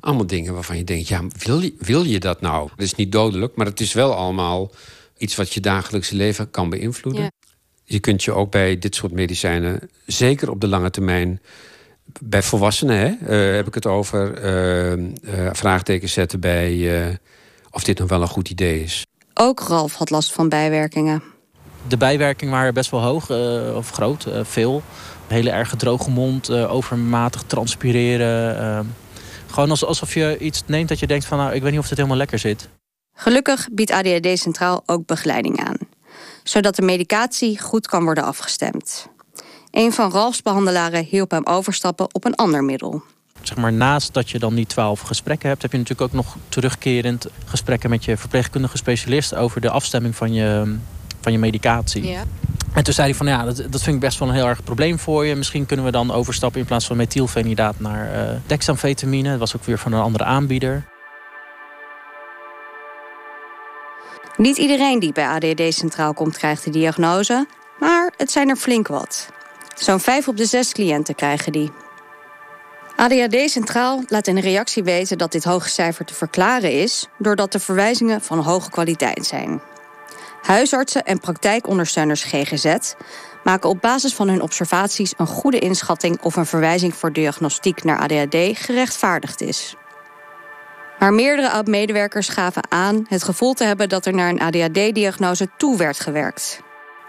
[0.03, 2.69] Allemaal dingen waarvan je denkt, ja, wil je, wil je dat nou?
[2.71, 4.71] Het is niet dodelijk, maar het is wel allemaal
[5.17, 7.23] iets wat je dagelijkse leven kan beïnvloeden.
[7.23, 7.31] Ja.
[7.85, 11.41] Je kunt je ook bij dit soort medicijnen, zeker op de lange termijn,
[12.21, 17.15] bij volwassenen hè, eh, heb ik het over, eh, vraagtekens zetten bij eh,
[17.71, 19.07] of dit nog wel een goed idee is.
[19.35, 21.23] Ook Ralf had last van bijwerkingen.
[21.89, 24.83] De bijwerkingen waren best wel hoog eh, of groot, eh, veel.
[25.27, 28.95] Hele erge droge mond, eh, overmatig transpireren.
[29.53, 31.39] Gewoon als- alsof je iets neemt dat je denkt van...
[31.39, 32.69] nou, ik weet niet of dit helemaal lekker zit.
[33.15, 35.77] Gelukkig biedt ADHD Centraal ook begeleiding aan,
[36.43, 39.09] zodat de medicatie goed kan worden afgestemd.
[39.71, 43.03] Een van Ralfs behandelaren hielp hem overstappen op een ander middel.
[43.43, 45.63] Zeg maar, naast dat je dan die twaalf gesprekken hebt...
[45.63, 49.35] heb je natuurlijk ook nog terugkerend gesprekken met je verpleegkundige specialist...
[49.35, 50.77] over de afstemming van je,
[51.21, 52.07] van je medicatie.
[52.07, 52.25] Ja.
[52.75, 54.65] En toen zei hij van ja, dat, dat vind ik best wel een heel erg
[54.65, 55.35] probleem voor je.
[55.35, 59.31] Misschien kunnen we dan overstappen in plaats van methylfenidaat naar eh dexamfetamine.
[59.31, 60.85] Dat was ook weer van een andere aanbieder.
[64.37, 67.47] Niet iedereen die bij ADHD Centraal komt krijgt de diagnose,
[67.79, 69.29] maar het zijn er flink wat.
[69.75, 71.71] Zo'n 5 op de 6 cliënten krijgen die.
[72.97, 77.53] ADHD Centraal laat in een reactie weten dat dit hoge cijfer te verklaren is doordat
[77.53, 79.61] de verwijzingen van hoge kwaliteit zijn.
[80.43, 82.95] Huisartsen en praktijkondersteuners GGZ
[83.45, 87.99] maken op basis van hun observaties een goede inschatting of een verwijzing voor diagnostiek naar
[87.99, 89.77] ADHD gerechtvaardigd is.
[90.99, 95.77] Maar meerdere oud-medewerkers gaven aan het gevoel te hebben dat er naar een ADHD-diagnose toe
[95.77, 96.61] werd gewerkt.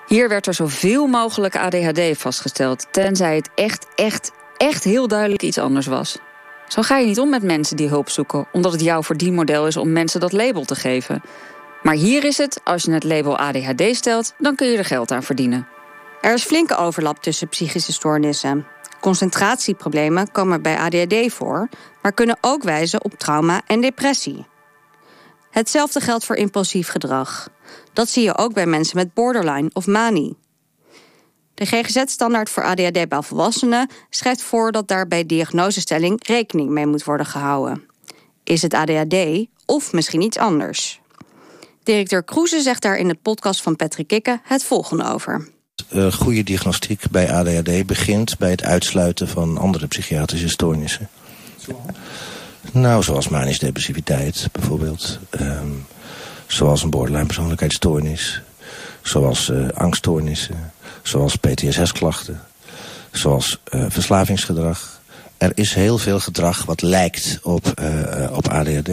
[0.08, 5.58] Hier werd er zoveel mogelijk ADHD vastgesteld, tenzij het echt, echt, echt heel duidelijk iets
[5.58, 6.17] anders was.
[6.67, 9.78] Zo ga je niet om met mensen die hulp zoeken, omdat het jouw verdienmodel is
[9.78, 11.22] om mensen dat label te geven.
[11.84, 15.12] Maar hier is het, als je het label ADHD stelt, dan kun je er geld
[15.12, 15.67] aan verdienen.
[16.22, 18.67] Er is flinke overlap tussen psychische stoornissen.
[19.00, 21.69] Concentratieproblemen komen bij ADHD voor,
[22.02, 24.46] maar kunnen ook wijzen op trauma en depressie.
[25.50, 27.50] Hetzelfde geldt voor impulsief gedrag.
[27.93, 30.38] Dat zie je ook bij mensen met borderline of manie.
[31.54, 37.04] De GGZ-standaard voor ADHD bij volwassenen schrijft voor dat daar bij diagnosestelling rekening mee moet
[37.04, 37.88] worden gehouden.
[38.43, 41.02] Is het ADHD of misschien iets anders?
[41.84, 45.48] Directeur Kroeze zegt daar in de podcast van Patrick Kikke het volgende over.
[45.93, 51.10] Uh, goede diagnostiek bij ADHD begint bij het uitsluiten van andere psychiatrische stoornissen.
[52.72, 55.19] Nou, zoals manische depressiviteit bijvoorbeeld.
[55.41, 55.86] Um,
[56.48, 58.41] zoals een borderline persoonlijkheidsstoornis.
[59.02, 60.74] Zoals uh, angststoornissen.
[61.02, 62.41] Zoals PTSS-klachten.
[63.12, 65.02] Zoals uh, verslavingsgedrag.
[65.38, 67.84] Er is heel veel gedrag wat lijkt op,
[68.32, 68.89] op ADHD.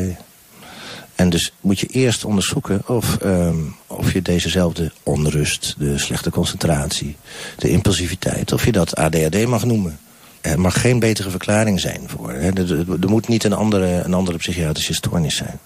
[1.21, 7.17] En dus moet je eerst onderzoeken of, um, of je dezezelfde onrust, de slechte concentratie,
[7.57, 9.99] de impulsiviteit, of je dat ADHD mag noemen.
[10.41, 12.33] Er mag geen betere verklaring zijn voor.
[12.33, 12.51] Hè.
[12.51, 15.59] Er, er moet niet een andere, een andere psychiatrische stoornis zijn.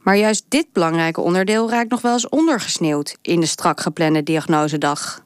[0.00, 5.24] Maar juist dit belangrijke onderdeel raakt nog wel eens ondergesneeuwd in de strak geplande diagnosedag.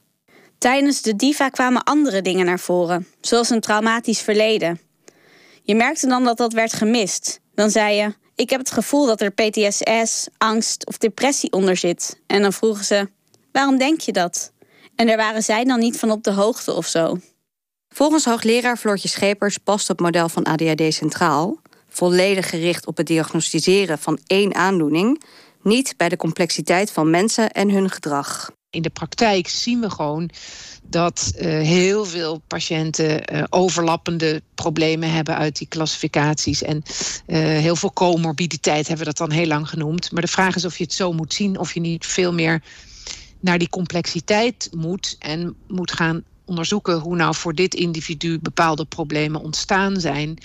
[0.59, 4.81] Tijdens de DIVA kwamen andere dingen naar voren, zoals een traumatisch verleden.
[5.63, 7.41] Je merkte dan dat dat werd gemist.
[7.55, 12.21] Dan zei je: Ik heb het gevoel dat er PTSS, angst of depressie onder zit.
[12.27, 13.09] En dan vroegen ze:
[13.53, 14.53] Waarom denk je dat?
[14.97, 17.19] En daar waren zij dan niet van op de hoogte of zo.
[17.89, 23.99] Volgens hoogleraar Floortje Schepers past het model van ADHD centraal, volledig gericht op het diagnosticeren
[23.99, 25.23] van één aandoening,
[25.63, 28.51] niet bij de complexiteit van mensen en hun gedrag.
[28.75, 30.31] In de praktijk zien we gewoon
[30.83, 36.63] dat uh, heel veel patiënten uh, overlappende problemen hebben uit die klassificaties.
[36.63, 36.83] En
[37.27, 40.13] uh, heel veel comorbiditeit hebben we dat dan heel lang genoemd.
[40.13, 42.63] Maar de vraag is of je het zo moet zien, of je niet veel meer
[43.41, 49.41] naar die complexiteit moet en moet gaan onderzoeken hoe nou voor dit individu bepaalde problemen
[49.41, 50.39] ontstaan zijn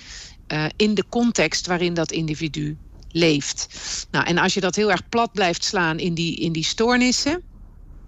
[0.76, 2.78] in de context waarin dat individu
[3.12, 3.68] leeft.
[4.12, 7.44] Nou, en als je dat heel erg plat blijft slaan in die, in die stoornissen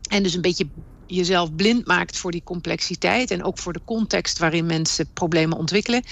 [0.09, 0.69] en dus een beetje
[1.05, 6.03] jezelf blind maakt voor die complexiteit en ook voor de context waarin mensen problemen ontwikkelen,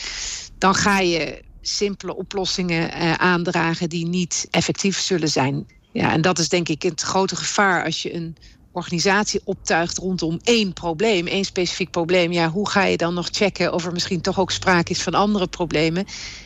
[0.57, 5.67] dan ga je simpele oplossingen uh, aandragen die niet effectief zullen zijn.
[5.91, 8.35] Ja, en dat is denk ik het grote gevaar als je een
[8.71, 13.73] organisatie optuigt rondom één probleem, één specifiek probleem, ja, hoe ga je dan nog checken
[13.73, 16.05] of er misschien toch ook sprake is van andere problemen?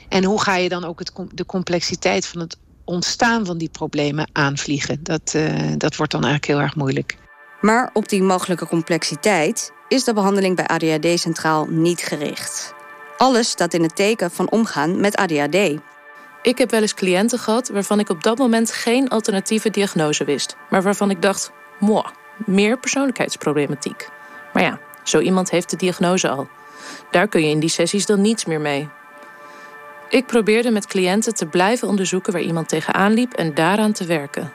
[0.09, 4.29] En hoe ga je dan ook het, de complexiteit van het ontstaan van die problemen
[4.31, 5.03] aanvliegen?
[5.03, 7.17] Dat, uh, dat wordt dan eigenlijk heel erg moeilijk.
[7.63, 12.73] Maar op die mogelijke complexiteit is de behandeling bij ADHD centraal niet gericht.
[13.17, 15.55] Alles staat in het teken van omgaan met ADHD.
[16.41, 20.55] Ik heb wel eens cliënten gehad waarvan ik op dat moment geen alternatieve diagnose wist,
[20.69, 22.03] maar waarvan ik dacht: moi,
[22.45, 24.09] meer persoonlijkheidsproblematiek.
[24.53, 26.47] Maar ja, zo iemand heeft de diagnose al.
[27.11, 28.89] Daar kun je in die sessies dan niets meer mee.
[30.09, 34.53] Ik probeerde met cliënten te blijven onderzoeken waar iemand tegenaan liep en daaraan te werken.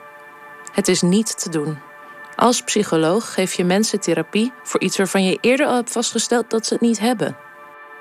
[0.72, 1.87] Het is niet te doen.
[2.38, 6.66] Als psycholoog geef je mensen therapie voor iets waarvan je eerder al hebt vastgesteld dat
[6.66, 7.36] ze het niet hebben.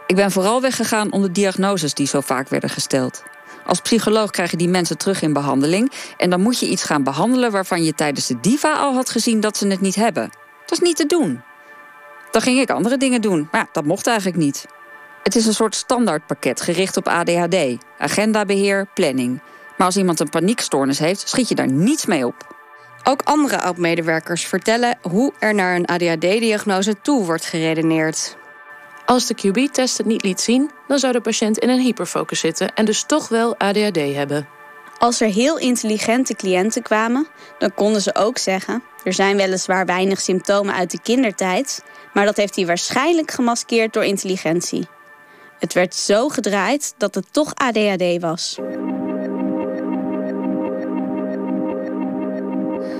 [0.08, 3.23] Ik ben vooral weggegaan om de diagnoses die zo vaak werden gesteld.
[3.65, 5.91] Als psycholoog krijg je die mensen terug in behandeling.
[6.17, 9.39] En dan moet je iets gaan behandelen waarvan je tijdens de diva al had gezien
[9.39, 10.30] dat ze het niet hebben.
[10.60, 11.41] Dat is niet te doen.
[12.32, 14.65] Dan ging ik andere dingen doen, maar dat mocht eigenlijk niet.
[15.23, 17.56] Het is een soort standaardpakket gericht op ADHD,
[17.97, 19.41] agendabeheer, planning.
[19.78, 22.57] Maar als iemand een paniekstoornis heeft, schiet je daar niets mee op.
[23.04, 28.38] Ook andere oud-medewerkers vertellen hoe er naar een ADHD-diagnose toe wordt geredeneerd.
[29.06, 32.74] Als de QB-test het niet liet zien, dan zou de patiënt in een hyperfocus zitten
[32.74, 34.48] en dus toch wel ADHD hebben.
[34.98, 40.22] Als er heel intelligente cliënten kwamen, dan konden ze ook zeggen: er zijn weliswaar weinig
[40.22, 41.84] symptomen uit de kindertijd,
[42.14, 44.88] maar dat heeft hij waarschijnlijk gemaskeerd door intelligentie.
[45.60, 48.58] Het werd zo gedraaid dat het toch ADHD was.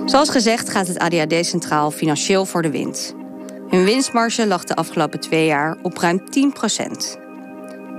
[0.08, 3.14] Zoals gezegd gaat het ADHD Centraal financieel voor de wind.
[3.68, 6.22] Hun winstmarge lag de afgelopen twee jaar op ruim 10%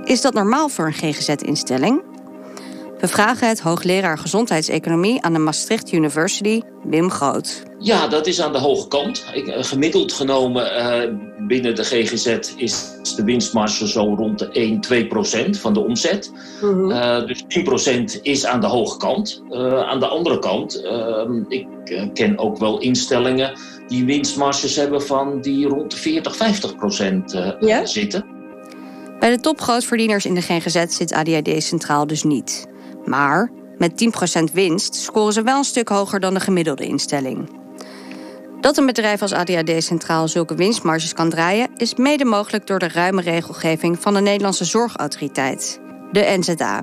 [0.04, 2.09] Is dat normaal voor een GGZ-instelling?
[3.00, 7.62] We vragen het hoogleraar gezondheidseconomie aan de Maastricht University, Wim Groot.
[7.78, 9.24] Ja, dat is aan de hoge kant.
[9.32, 12.86] Ik, eh, gemiddeld genomen uh, binnen de GGZ is
[13.16, 16.32] de winstmarge zo rond de 1, 2 procent van de omzet.
[16.62, 19.42] Mm uh, dus 10 procent is aan de hoge kant.
[19.86, 21.66] aan de andere kant, ehm, ik
[22.14, 23.52] ken ook wel instellingen
[23.86, 27.38] die winstmarges hebben van die rond de 40, 50 procent
[27.84, 28.24] zitten.
[29.18, 32.68] Bij de topgrootverdieners in de GGZ zit ADHD centraal dus niet.
[33.10, 34.10] Maar met
[34.50, 37.58] 10% winst scoren ze wel een stuk hoger dan de gemiddelde instelling.
[38.60, 42.88] Dat een bedrijf als ADHD Centraal zulke winstmarges kan draaien, is mede mogelijk door de
[42.88, 45.80] ruime regelgeving van de Nederlandse Zorgautoriteit,
[46.12, 46.82] de NZA.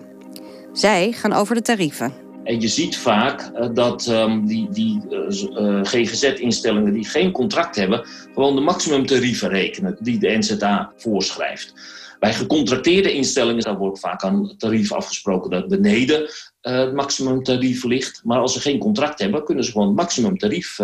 [0.73, 2.26] Zij gaan over de tarieven.
[2.47, 8.05] En je ziet vaak eh, dat um, die, die uh, GGZ-instellingen die geen contract hebben,
[8.33, 11.73] gewoon de maximumtarieven rekenen die de NZA voorschrijft.
[12.19, 16.29] Bij gecontracteerde instellingen daar wordt vaak een tarief afgesproken dat beneden
[16.61, 18.21] het maximumtarief ligt.
[18.23, 20.79] Maar als ze geen contract hebben, kunnen ze gewoon het maximumtarief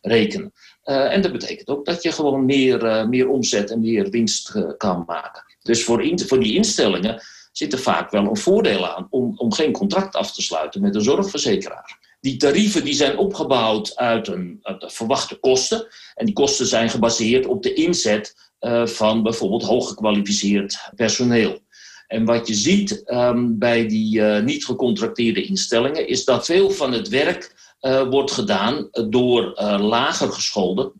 [0.00, 0.52] rekenen.
[0.82, 5.44] en dat betekent ook dat je gewoon meer, meer omzet en meer winst kan maken.
[5.62, 7.22] Dus voor, voor die instellingen
[7.58, 10.94] zit er vaak wel een voordeel aan om, om geen contract af te sluiten met
[10.94, 12.16] een zorgverzekeraar.
[12.20, 15.86] Die tarieven die zijn opgebouwd uit, een, verwachte kosten.
[16.14, 21.58] En die kosten zijn gebaseerd op de inzet uh, van bijvoorbeeld hooggekwalificeerd personeel.
[22.06, 26.92] En wat je ziet um, bij die uh, niet gecontracteerde instellingen is dat veel van
[26.92, 29.44] het werk uh, wordt gedaan door
[29.80, 30.92] lager geschoolde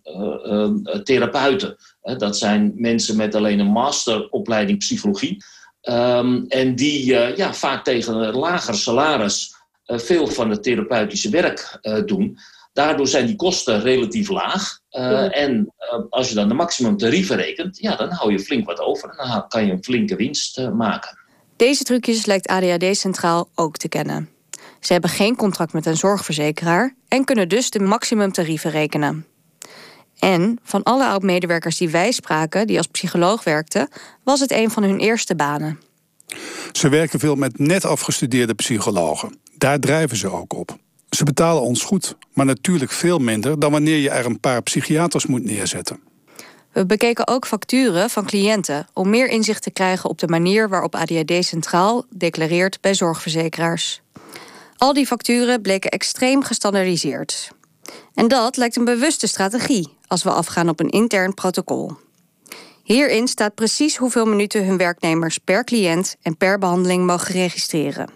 [1.04, 1.76] therapeuten.
[2.16, 5.44] dat zijn mensen met alleen een masteropleiding psychologie.
[5.88, 9.54] Um, en die uh, ja, vaak tegen een lager salaris
[9.86, 12.38] uh, veel van het therapeutische werk uh, doen.
[12.72, 14.78] Daardoor zijn die kosten relatief laag.
[14.88, 15.30] Ja.
[15.30, 15.74] En
[16.10, 19.08] als je dan de maximumtarieven rekent, ja, dan hou je flink wat over.
[19.08, 21.18] En dan kan je een flinke winst maken.
[21.56, 24.28] Deze trucjes lijkt ADHD Centraal ook te kennen.
[24.80, 29.26] Ze hebben geen contract met een zorgverzekeraar en kunnen dus de maximumtarieven rekenen.
[30.18, 33.88] En van alle oud-medewerkers die wij spraken, die als psycholoog werkten,
[34.24, 35.80] was het een van hun eerste banen.
[36.72, 39.38] Ze werken veel met net afgestudeerde psychologen.
[39.58, 40.76] Daar drijven ze ook op.
[41.10, 45.26] Ze betalen ons goed, maar natuurlijk veel minder dan wanneer je er een paar psychiaters
[45.26, 46.00] moet neerzetten.
[46.72, 50.94] We bekeken ook facturen van cliënten om meer inzicht te krijgen op de manier waarop
[50.94, 54.00] ADHD Centraal declareert bij zorgverzekeraars.
[54.76, 57.50] Al die facturen bleken extreem gestandardiseerd.
[58.16, 61.92] En dat lijkt een bewuste strategie als we afgaan op een intern protocol.
[62.82, 68.10] Hierin staat precies hoeveel minuten hun werknemers per cliënt en per behandeling mogen registreren.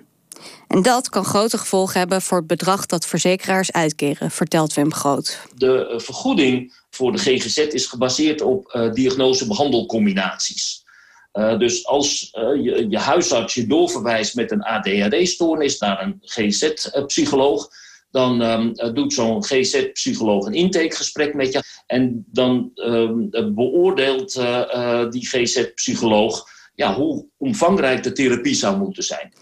[0.68, 5.38] En dat kan grote gevolgen hebben voor het bedrag dat verzekeraars uitkeren, vertelt Wim Groot.
[5.54, 10.84] De eh, vergoeding voor de GGZ is gebaseerd op uh, diagnose-behandelcombinaties.
[11.32, 17.68] Uh, dus als je, je huisarts je doorverwijst met een ADHD-stoornis naar een GZ-psycholoog,
[18.10, 21.62] dan um, doet zo'n GZ-psycholoog een intakegesprek met je.
[21.86, 26.44] En dan um, beoordeelt uh, uh, die GZ-psycholoog
[26.74, 29.32] ja, hoe omvangrijk de therapie zou moeten zijn.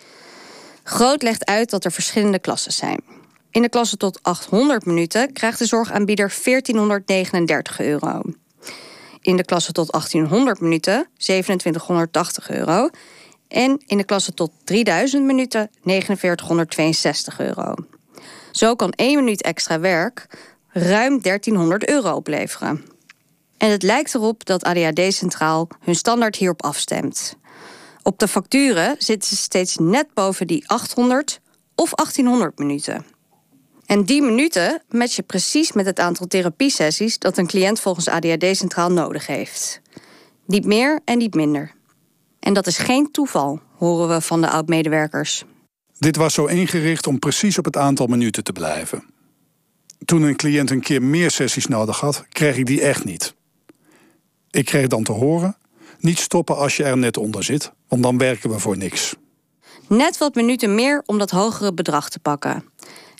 [0.83, 3.00] Groot legt uit dat er verschillende klassen zijn.
[3.50, 8.22] In de klasse tot 800 minuten krijgt de zorgaanbieder 1439 euro.
[9.20, 12.88] In de klasse tot 1800 minuten 2780 euro.
[13.48, 17.74] En in de klasse tot 3000 minuten 4962 euro.
[18.59, 20.27] Zo kan één minuut extra werk
[20.68, 22.85] ruim 1300 euro opleveren.
[23.57, 27.37] En het lijkt erop dat ADHD Centraal hun standaard hierop afstemt.
[28.03, 31.40] Op de facturen zitten ze steeds net boven die 800
[31.75, 33.07] of 1800 minuten.
[33.87, 38.92] En die minuten matchen precies met het aantal therapiesessies dat een cliënt volgens ADHD Centraal
[38.92, 39.81] nodig heeft.
[40.47, 41.75] Niet meer en niet minder.
[42.40, 45.44] En dat is geen toeval, horen we van de oud-medewerkers.
[45.99, 49.05] Dit was zo ingericht om precies op het aantal minuten te blijven.
[50.05, 53.35] Toen een cliënt een keer meer sessies nodig had, kreeg ik die echt niet.
[54.51, 55.57] Ik kreeg dan te horen:
[56.01, 59.15] niet stoppen als je er net onder zit, want dan werken we voor niks.
[59.89, 62.65] Net wat minuten meer om dat hogere bedrag te pakken.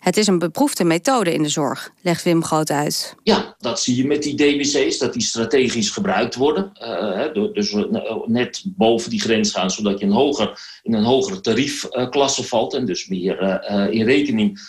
[0.09, 3.15] Het is een beproefde methode in de zorg, legt Wim Groot uit.
[3.23, 6.73] Ja, dat zie je met die DBC's, dat die strategisch gebruikt worden.
[6.83, 7.75] Uh, dus
[8.27, 12.87] net boven die grens gaan, zodat je een hoger, in een hogere tariefklasse valt en
[12.87, 14.61] dus meer in rekening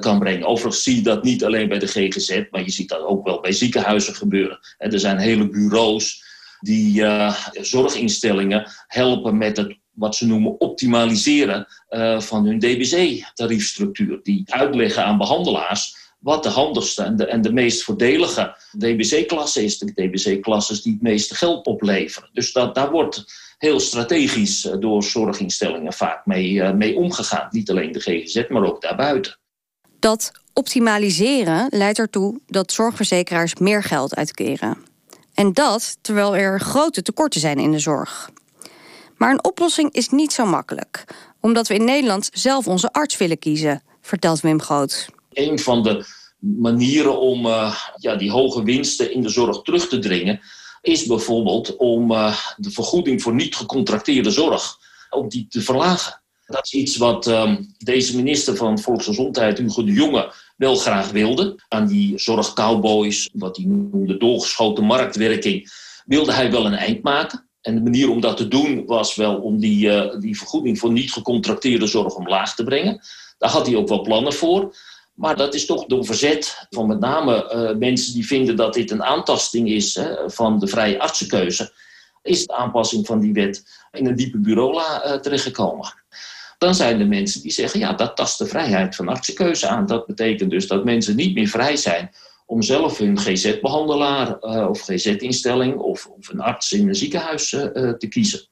[0.00, 0.46] kan brengen.
[0.46, 3.40] Overigens zie je dat niet alleen bij de GGZ, maar je ziet dat ook wel
[3.40, 4.58] bij ziekenhuizen gebeuren.
[4.78, 6.24] er zijn hele bureaus
[6.60, 7.04] die
[7.60, 14.20] zorginstellingen helpen met het wat ze noemen optimaliseren uh, van hun DBC-tariefstructuur.
[14.22, 19.78] Die uitleggen aan behandelaars wat de handigste en de, en de meest voordelige DBC-klasse is.
[19.78, 22.30] De DBC-klasses die het meeste geld opleveren.
[22.32, 23.24] Dus dat, daar wordt
[23.58, 27.48] heel strategisch eh, door zorginstellingen vaak mee, uh, mee omgegaan.
[27.50, 29.38] Niet alleen de GGZ, maar ook daarbuiten.
[29.98, 34.76] Dat optimaliseren leidt ertoe dat zorgverzekeraars meer geld uitkeren.
[35.34, 38.30] En dat terwijl er grote tekorten zijn in de zorg.
[39.24, 41.04] Maar een oplossing is niet zo makkelijk,
[41.40, 45.08] omdat we in Nederland zelf onze arts willen kiezen, vertelt Wim Groot.
[45.32, 46.06] Een van de
[46.38, 50.40] manieren om uh, ja, die hoge winsten in de zorg terug te dringen,
[50.80, 54.78] is bijvoorbeeld om uh, de vergoeding voor niet gecontracteerde zorg
[55.10, 56.20] om die te verlagen.
[56.46, 61.62] Dat is iets wat uh, deze minister van Volksgezondheid, Hugo de Jonge, wel graag wilde.
[61.68, 65.70] Aan die zorgcowboys, wat hij noemde doorgeschoten marktwerking,
[66.06, 67.43] wilde hij wel een eind maken.
[67.64, 70.92] En de manier om dat te doen was wel om die, uh, die vergoeding voor
[70.92, 73.00] niet gecontracteerde zorg omlaag te brengen.
[73.38, 74.74] Daar had hij ook wel plannen voor.
[75.14, 78.90] Maar dat is toch door verzet van met name uh, mensen die vinden dat dit
[78.90, 81.72] een aantasting is hè, van de vrije artsenkeuze.
[82.22, 85.94] Is de aanpassing van die wet in een diepe bureaula uh, terechtgekomen.
[86.58, 89.86] Dan zijn er mensen die zeggen, ja, dat tast de vrijheid van artsenkeuze aan.
[89.86, 92.10] Dat betekent dus dat mensen niet meer vrij zijn
[92.46, 97.70] om zelf hun GZ-behandelaar uh, of GZ-instelling of, of, een arts in een ziekenhuis uh,
[97.90, 98.48] te kiezen.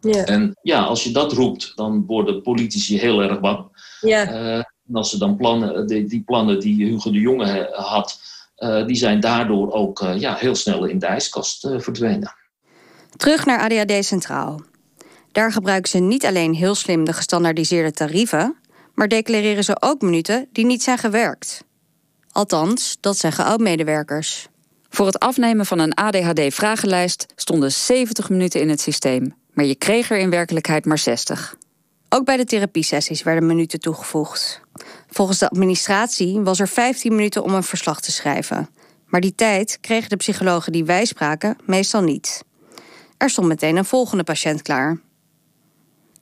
[0.00, 0.24] Ja.
[0.24, 3.68] En ja, als je dat roept, dan worden politici heel erg bang.
[4.00, 4.32] Ja.
[4.32, 8.20] Uh, en als ze dan plannen, die, die, plannen die Hugo de Jonge had,
[8.86, 12.34] die zijn daardoor ook ja, heel snel in de ijskast verdwenen.
[13.16, 14.60] Terug naar ADHD Centraal.
[15.32, 18.56] Daar gebruiken ze niet alleen heel slim de gestandaardiseerde tarieven,
[18.94, 21.64] maar declareren ze ook minuten die niet zijn gewerkt.
[22.36, 24.48] Althans, dat zeggen oud-medewerkers.
[24.88, 30.10] Voor het afnemen van een ADHD-vragenlijst stonden 70 minuten in het systeem, maar je kreeg
[30.10, 31.56] er in werkelijkheid maar 60.
[32.08, 34.60] Ook bij de therapiesessies werden minuten toegevoegd.
[35.08, 38.68] Volgens de administratie was er 15 minuten om een verslag te schrijven.
[39.06, 42.44] Maar die tijd kregen de psychologen die wij spraken meestal niet.
[43.16, 45.00] Er stond meteen een volgende patiënt klaar.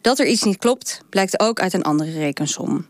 [0.01, 2.87] Dat er iets niet klopt, blijkt ook uit een andere rekensom.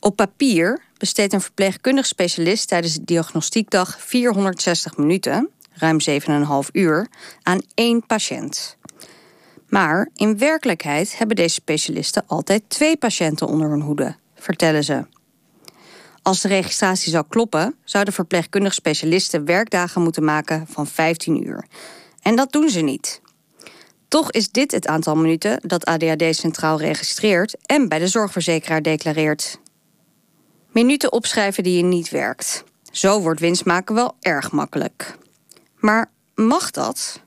[0.00, 5.98] Op papier besteedt een verpleegkundig specialist tijdens de diagnostiekdag 460 minuten, ruim
[6.64, 7.08] 7,5 uur,
[7.42, 8.76] aan één patiënt.
[9.68, 15.06] Maar in werkelijkheid hebben deze specialisten altijd twee patiënten onder hun hoede, vertellen ze.
[16.22, 21.64] Als de registratie zou kloppen, zouden verpleegkundig specialisten werkdagen moeten maken van 15 uur.
[22.20, 23.20] En dat doen ze niet.
[24.08, 29.60] Toch is dit het aantal minuten dat ADHD centraal registreert en bij de zorgverzekeraar declareert.
[30.72, 32.64] Minuten opschrijven die je niet werkt.
[32.90, 35.16] Zo wordt winst maken wel erg makkelijk.
[35.76, 37.20] Maar mag dat?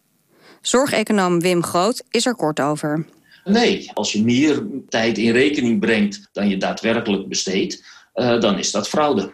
[0.62, 3.06] Zorgeconoom Wim Groot is er kort over.
[3.44, 7.84] Nee, als je meer tijd in rekening brengt dan je daadwerkelijk besteedt,
[8.16, 9.34] uh, dan is dat fraude.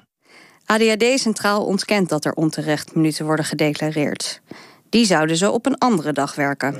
[0.65, 4.41] ADHD Centraal ontkent dat er onterecht minuten worden gedeclareerd.
[4.89, 6.75] Die zouden ze op een andere dag werken.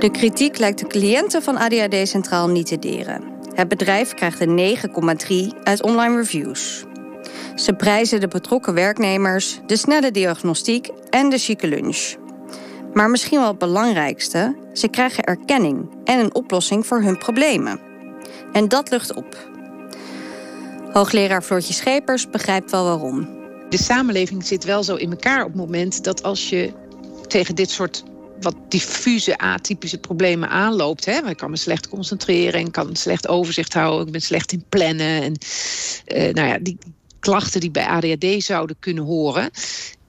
[0.00, 3.22] De kritiek lijkt de cliënten van ADHD Centraal niet te deren.
[3.54, 4.76] Het bedrijf krijgt een
[5.52, 6.84] 9,3 uit online reviews.
[7.54, 12.14] Ze prijzen de betrokken werknemers, de snelle diagnostiek en de chique lunch.
[12.92, 17.80] Maar misschien wel het belangrijkste, ze krijgen erkenning en een oplossing voor hun problemen.
[18.52, 19.36] En dat lucht op.
[20.92, 23.28] Hoogleraar Floortje Schepers begrijpt wel waarom.
[23.68, 26.72] De samenleving zit wel zo in elkaar op het moment dat als je
[27.26, 28.04] tegen dit soort
[28.40, 31.04] wat diffuse atypische problemen aanloopt.
[31.04, 31.28] Hè?
[31.28, 34.06] Ik kan me slecht concentreren en kan slecht overzicht houden.
[34.06, 35.22] Ik ben slecht in plannen.
[35.22, 35.34] En,
[36.06, 36.78] uh, nou ja, die
[37.20, 39.50] klachten die bij ADHD zouden kunnen horen.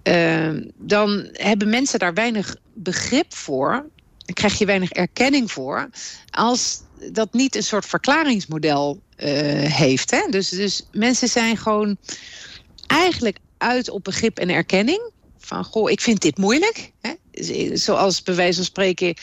[0.03, 3.71] Uh, dan hebben mensen daar weinig begrip voor.
[4.17, 5.89] Dan krijg je weinig erkenning voor.
[6.29, 9.27] Als dat niet een soort verklaringsmodel uh,
[9.71, 10.11] heeft.
[10.11, 10.27] Hè?
[10.29, 11.97] Dus, dus mensen zijn gewoon
[12.87, 15.11] eigenlijk uit op begrip en erkenning.
[15.41, 16.91] Van, goh, ik vind dit moeilijk.
[17.01, 17.11] Hè?
[17.73, 19.15] zoals bij wijze van spreken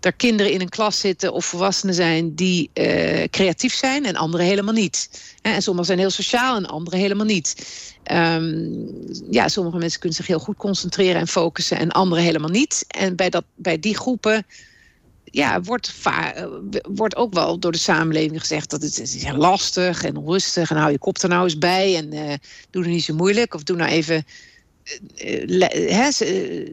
[0.00, 4.46] er kinderen in een klas zitten of volwassenen zijn die uh, creatief zijn en anderen
[4.46, 5.08] helemaal niet.
[5.42, 7.66] En sommigen zijn heel sociaal en anderen helemaal niet.
[8.12, 8.88] Um,
[9.30, 12.84] ja, sommige mensen kunnen zich heel goed concentreren en focussen en anderen helemaal niet.
[12.88, 14.46] En bij, dat, bij die groepen
[15.24, 15.94] ja, wordt,
[16.82, 20.90] wordt ook wel door de samenleving gezegd dat het, is lastig en onrustig en hou
[20.90, 22.32] je kop er nou eens bij en uh,
[22.70, 24.24] doe er niet zo moeilijk of doe nou even
[25.24, 26.66] uh,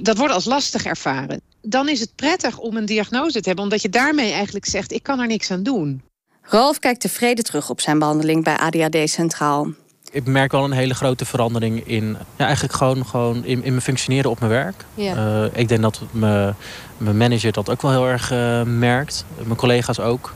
[0.00, 1.40] dat wordt als lastig ervaren.
[1.62, 5.02] Dan is het prettig om een diagnose te hebben, omdat je daarmee eigenlijk zegt: ik
[5.02, 6.02] kan er niks aan doen.
[6.42, 9.68] Ralf kijkt tevreden terug op zijn behandeling bij ADHD Centraal.
[10.10, 13.82] Ik merk wel een hele grote verandering in, ja, eigenlijk gewoon, gewoon in, in mijn
[13.82, 14.84] functioneren op mijn werk.
[14.94, 15.14] Ja.
[15.14, 16.54] Uh, ik denk dat me,
[16.96, 19.24] mijn manager dat ook wel heel erg uh, merkt.
[19.44, 20.34] Mijn collega's ook.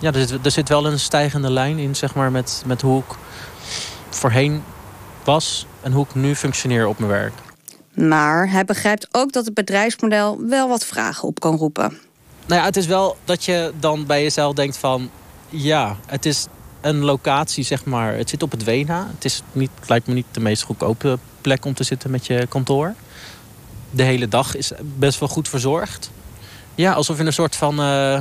[0.00, 2.98] Ja, er zit, er zit wel een stijgende lijn in, zeg maar, met, met hoe
[3.00, 3.14] ik
[4.10, 4.62] voorheen
[5.26, 7.32] was en hoe ik nu functioneer op mijn werk.
[7.94, 11.98] Maar hij begrijpt ook dat het bedrijfsmodel wel wat vragen op kan roepen.
[12.46, 15.10] Nou ja, het is wel dat je dan bij jezelf denkt van...
[15.48, 16.46] ja, het is
[16.80, 18.14] een locatie, zeg maar.
[18.14, 19.06] Het zit op het Wena.
[19.14, 22.26] Het, is niet, het lijkt me niet de meest goedkope plek om te zitten met
[22.26, 22.94] je kantoor.
[23.90, 26.10] De hele dag is best wel goed verzorgd.
[26.74, 27.80] Ja, alsof in een soort van...
[27.80, 28.20] Uh,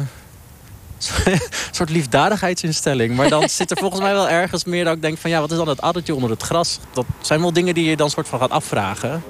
[1.71, 3.15] soort liefdadigheidsinstelling.
[3.15, 5.29] Maar dan zit er volgens mij wel ergens meer dat ik denk van...
[5.29, 6.79] ja, wat is dan het addertje onder het gras?
[6.93, 9.23] Dat zijn wel dingen die je dan soort van gaat afvragen.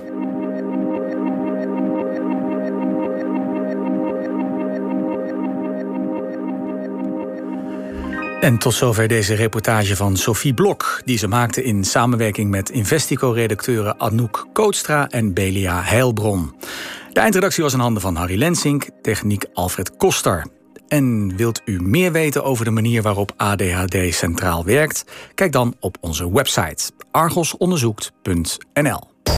[8.45, 13.99] En tot zover deze reportage van Sophie Blok, die ze maakte in samenwerking met Investico-redacteuren
[13.99, 16.55] Anouk Kootstra en Belia Heilbron.
[17.13, 20.54] De eindredactie was in handen van Harry Lensink, techniek Alfred Koster.
[20.87, 25.05] En wilt u meer weten over de manier waarop ADHD centraal werkt?
[25.33, 29.14] Kijk dan op onze website argosonderzoekt.nl.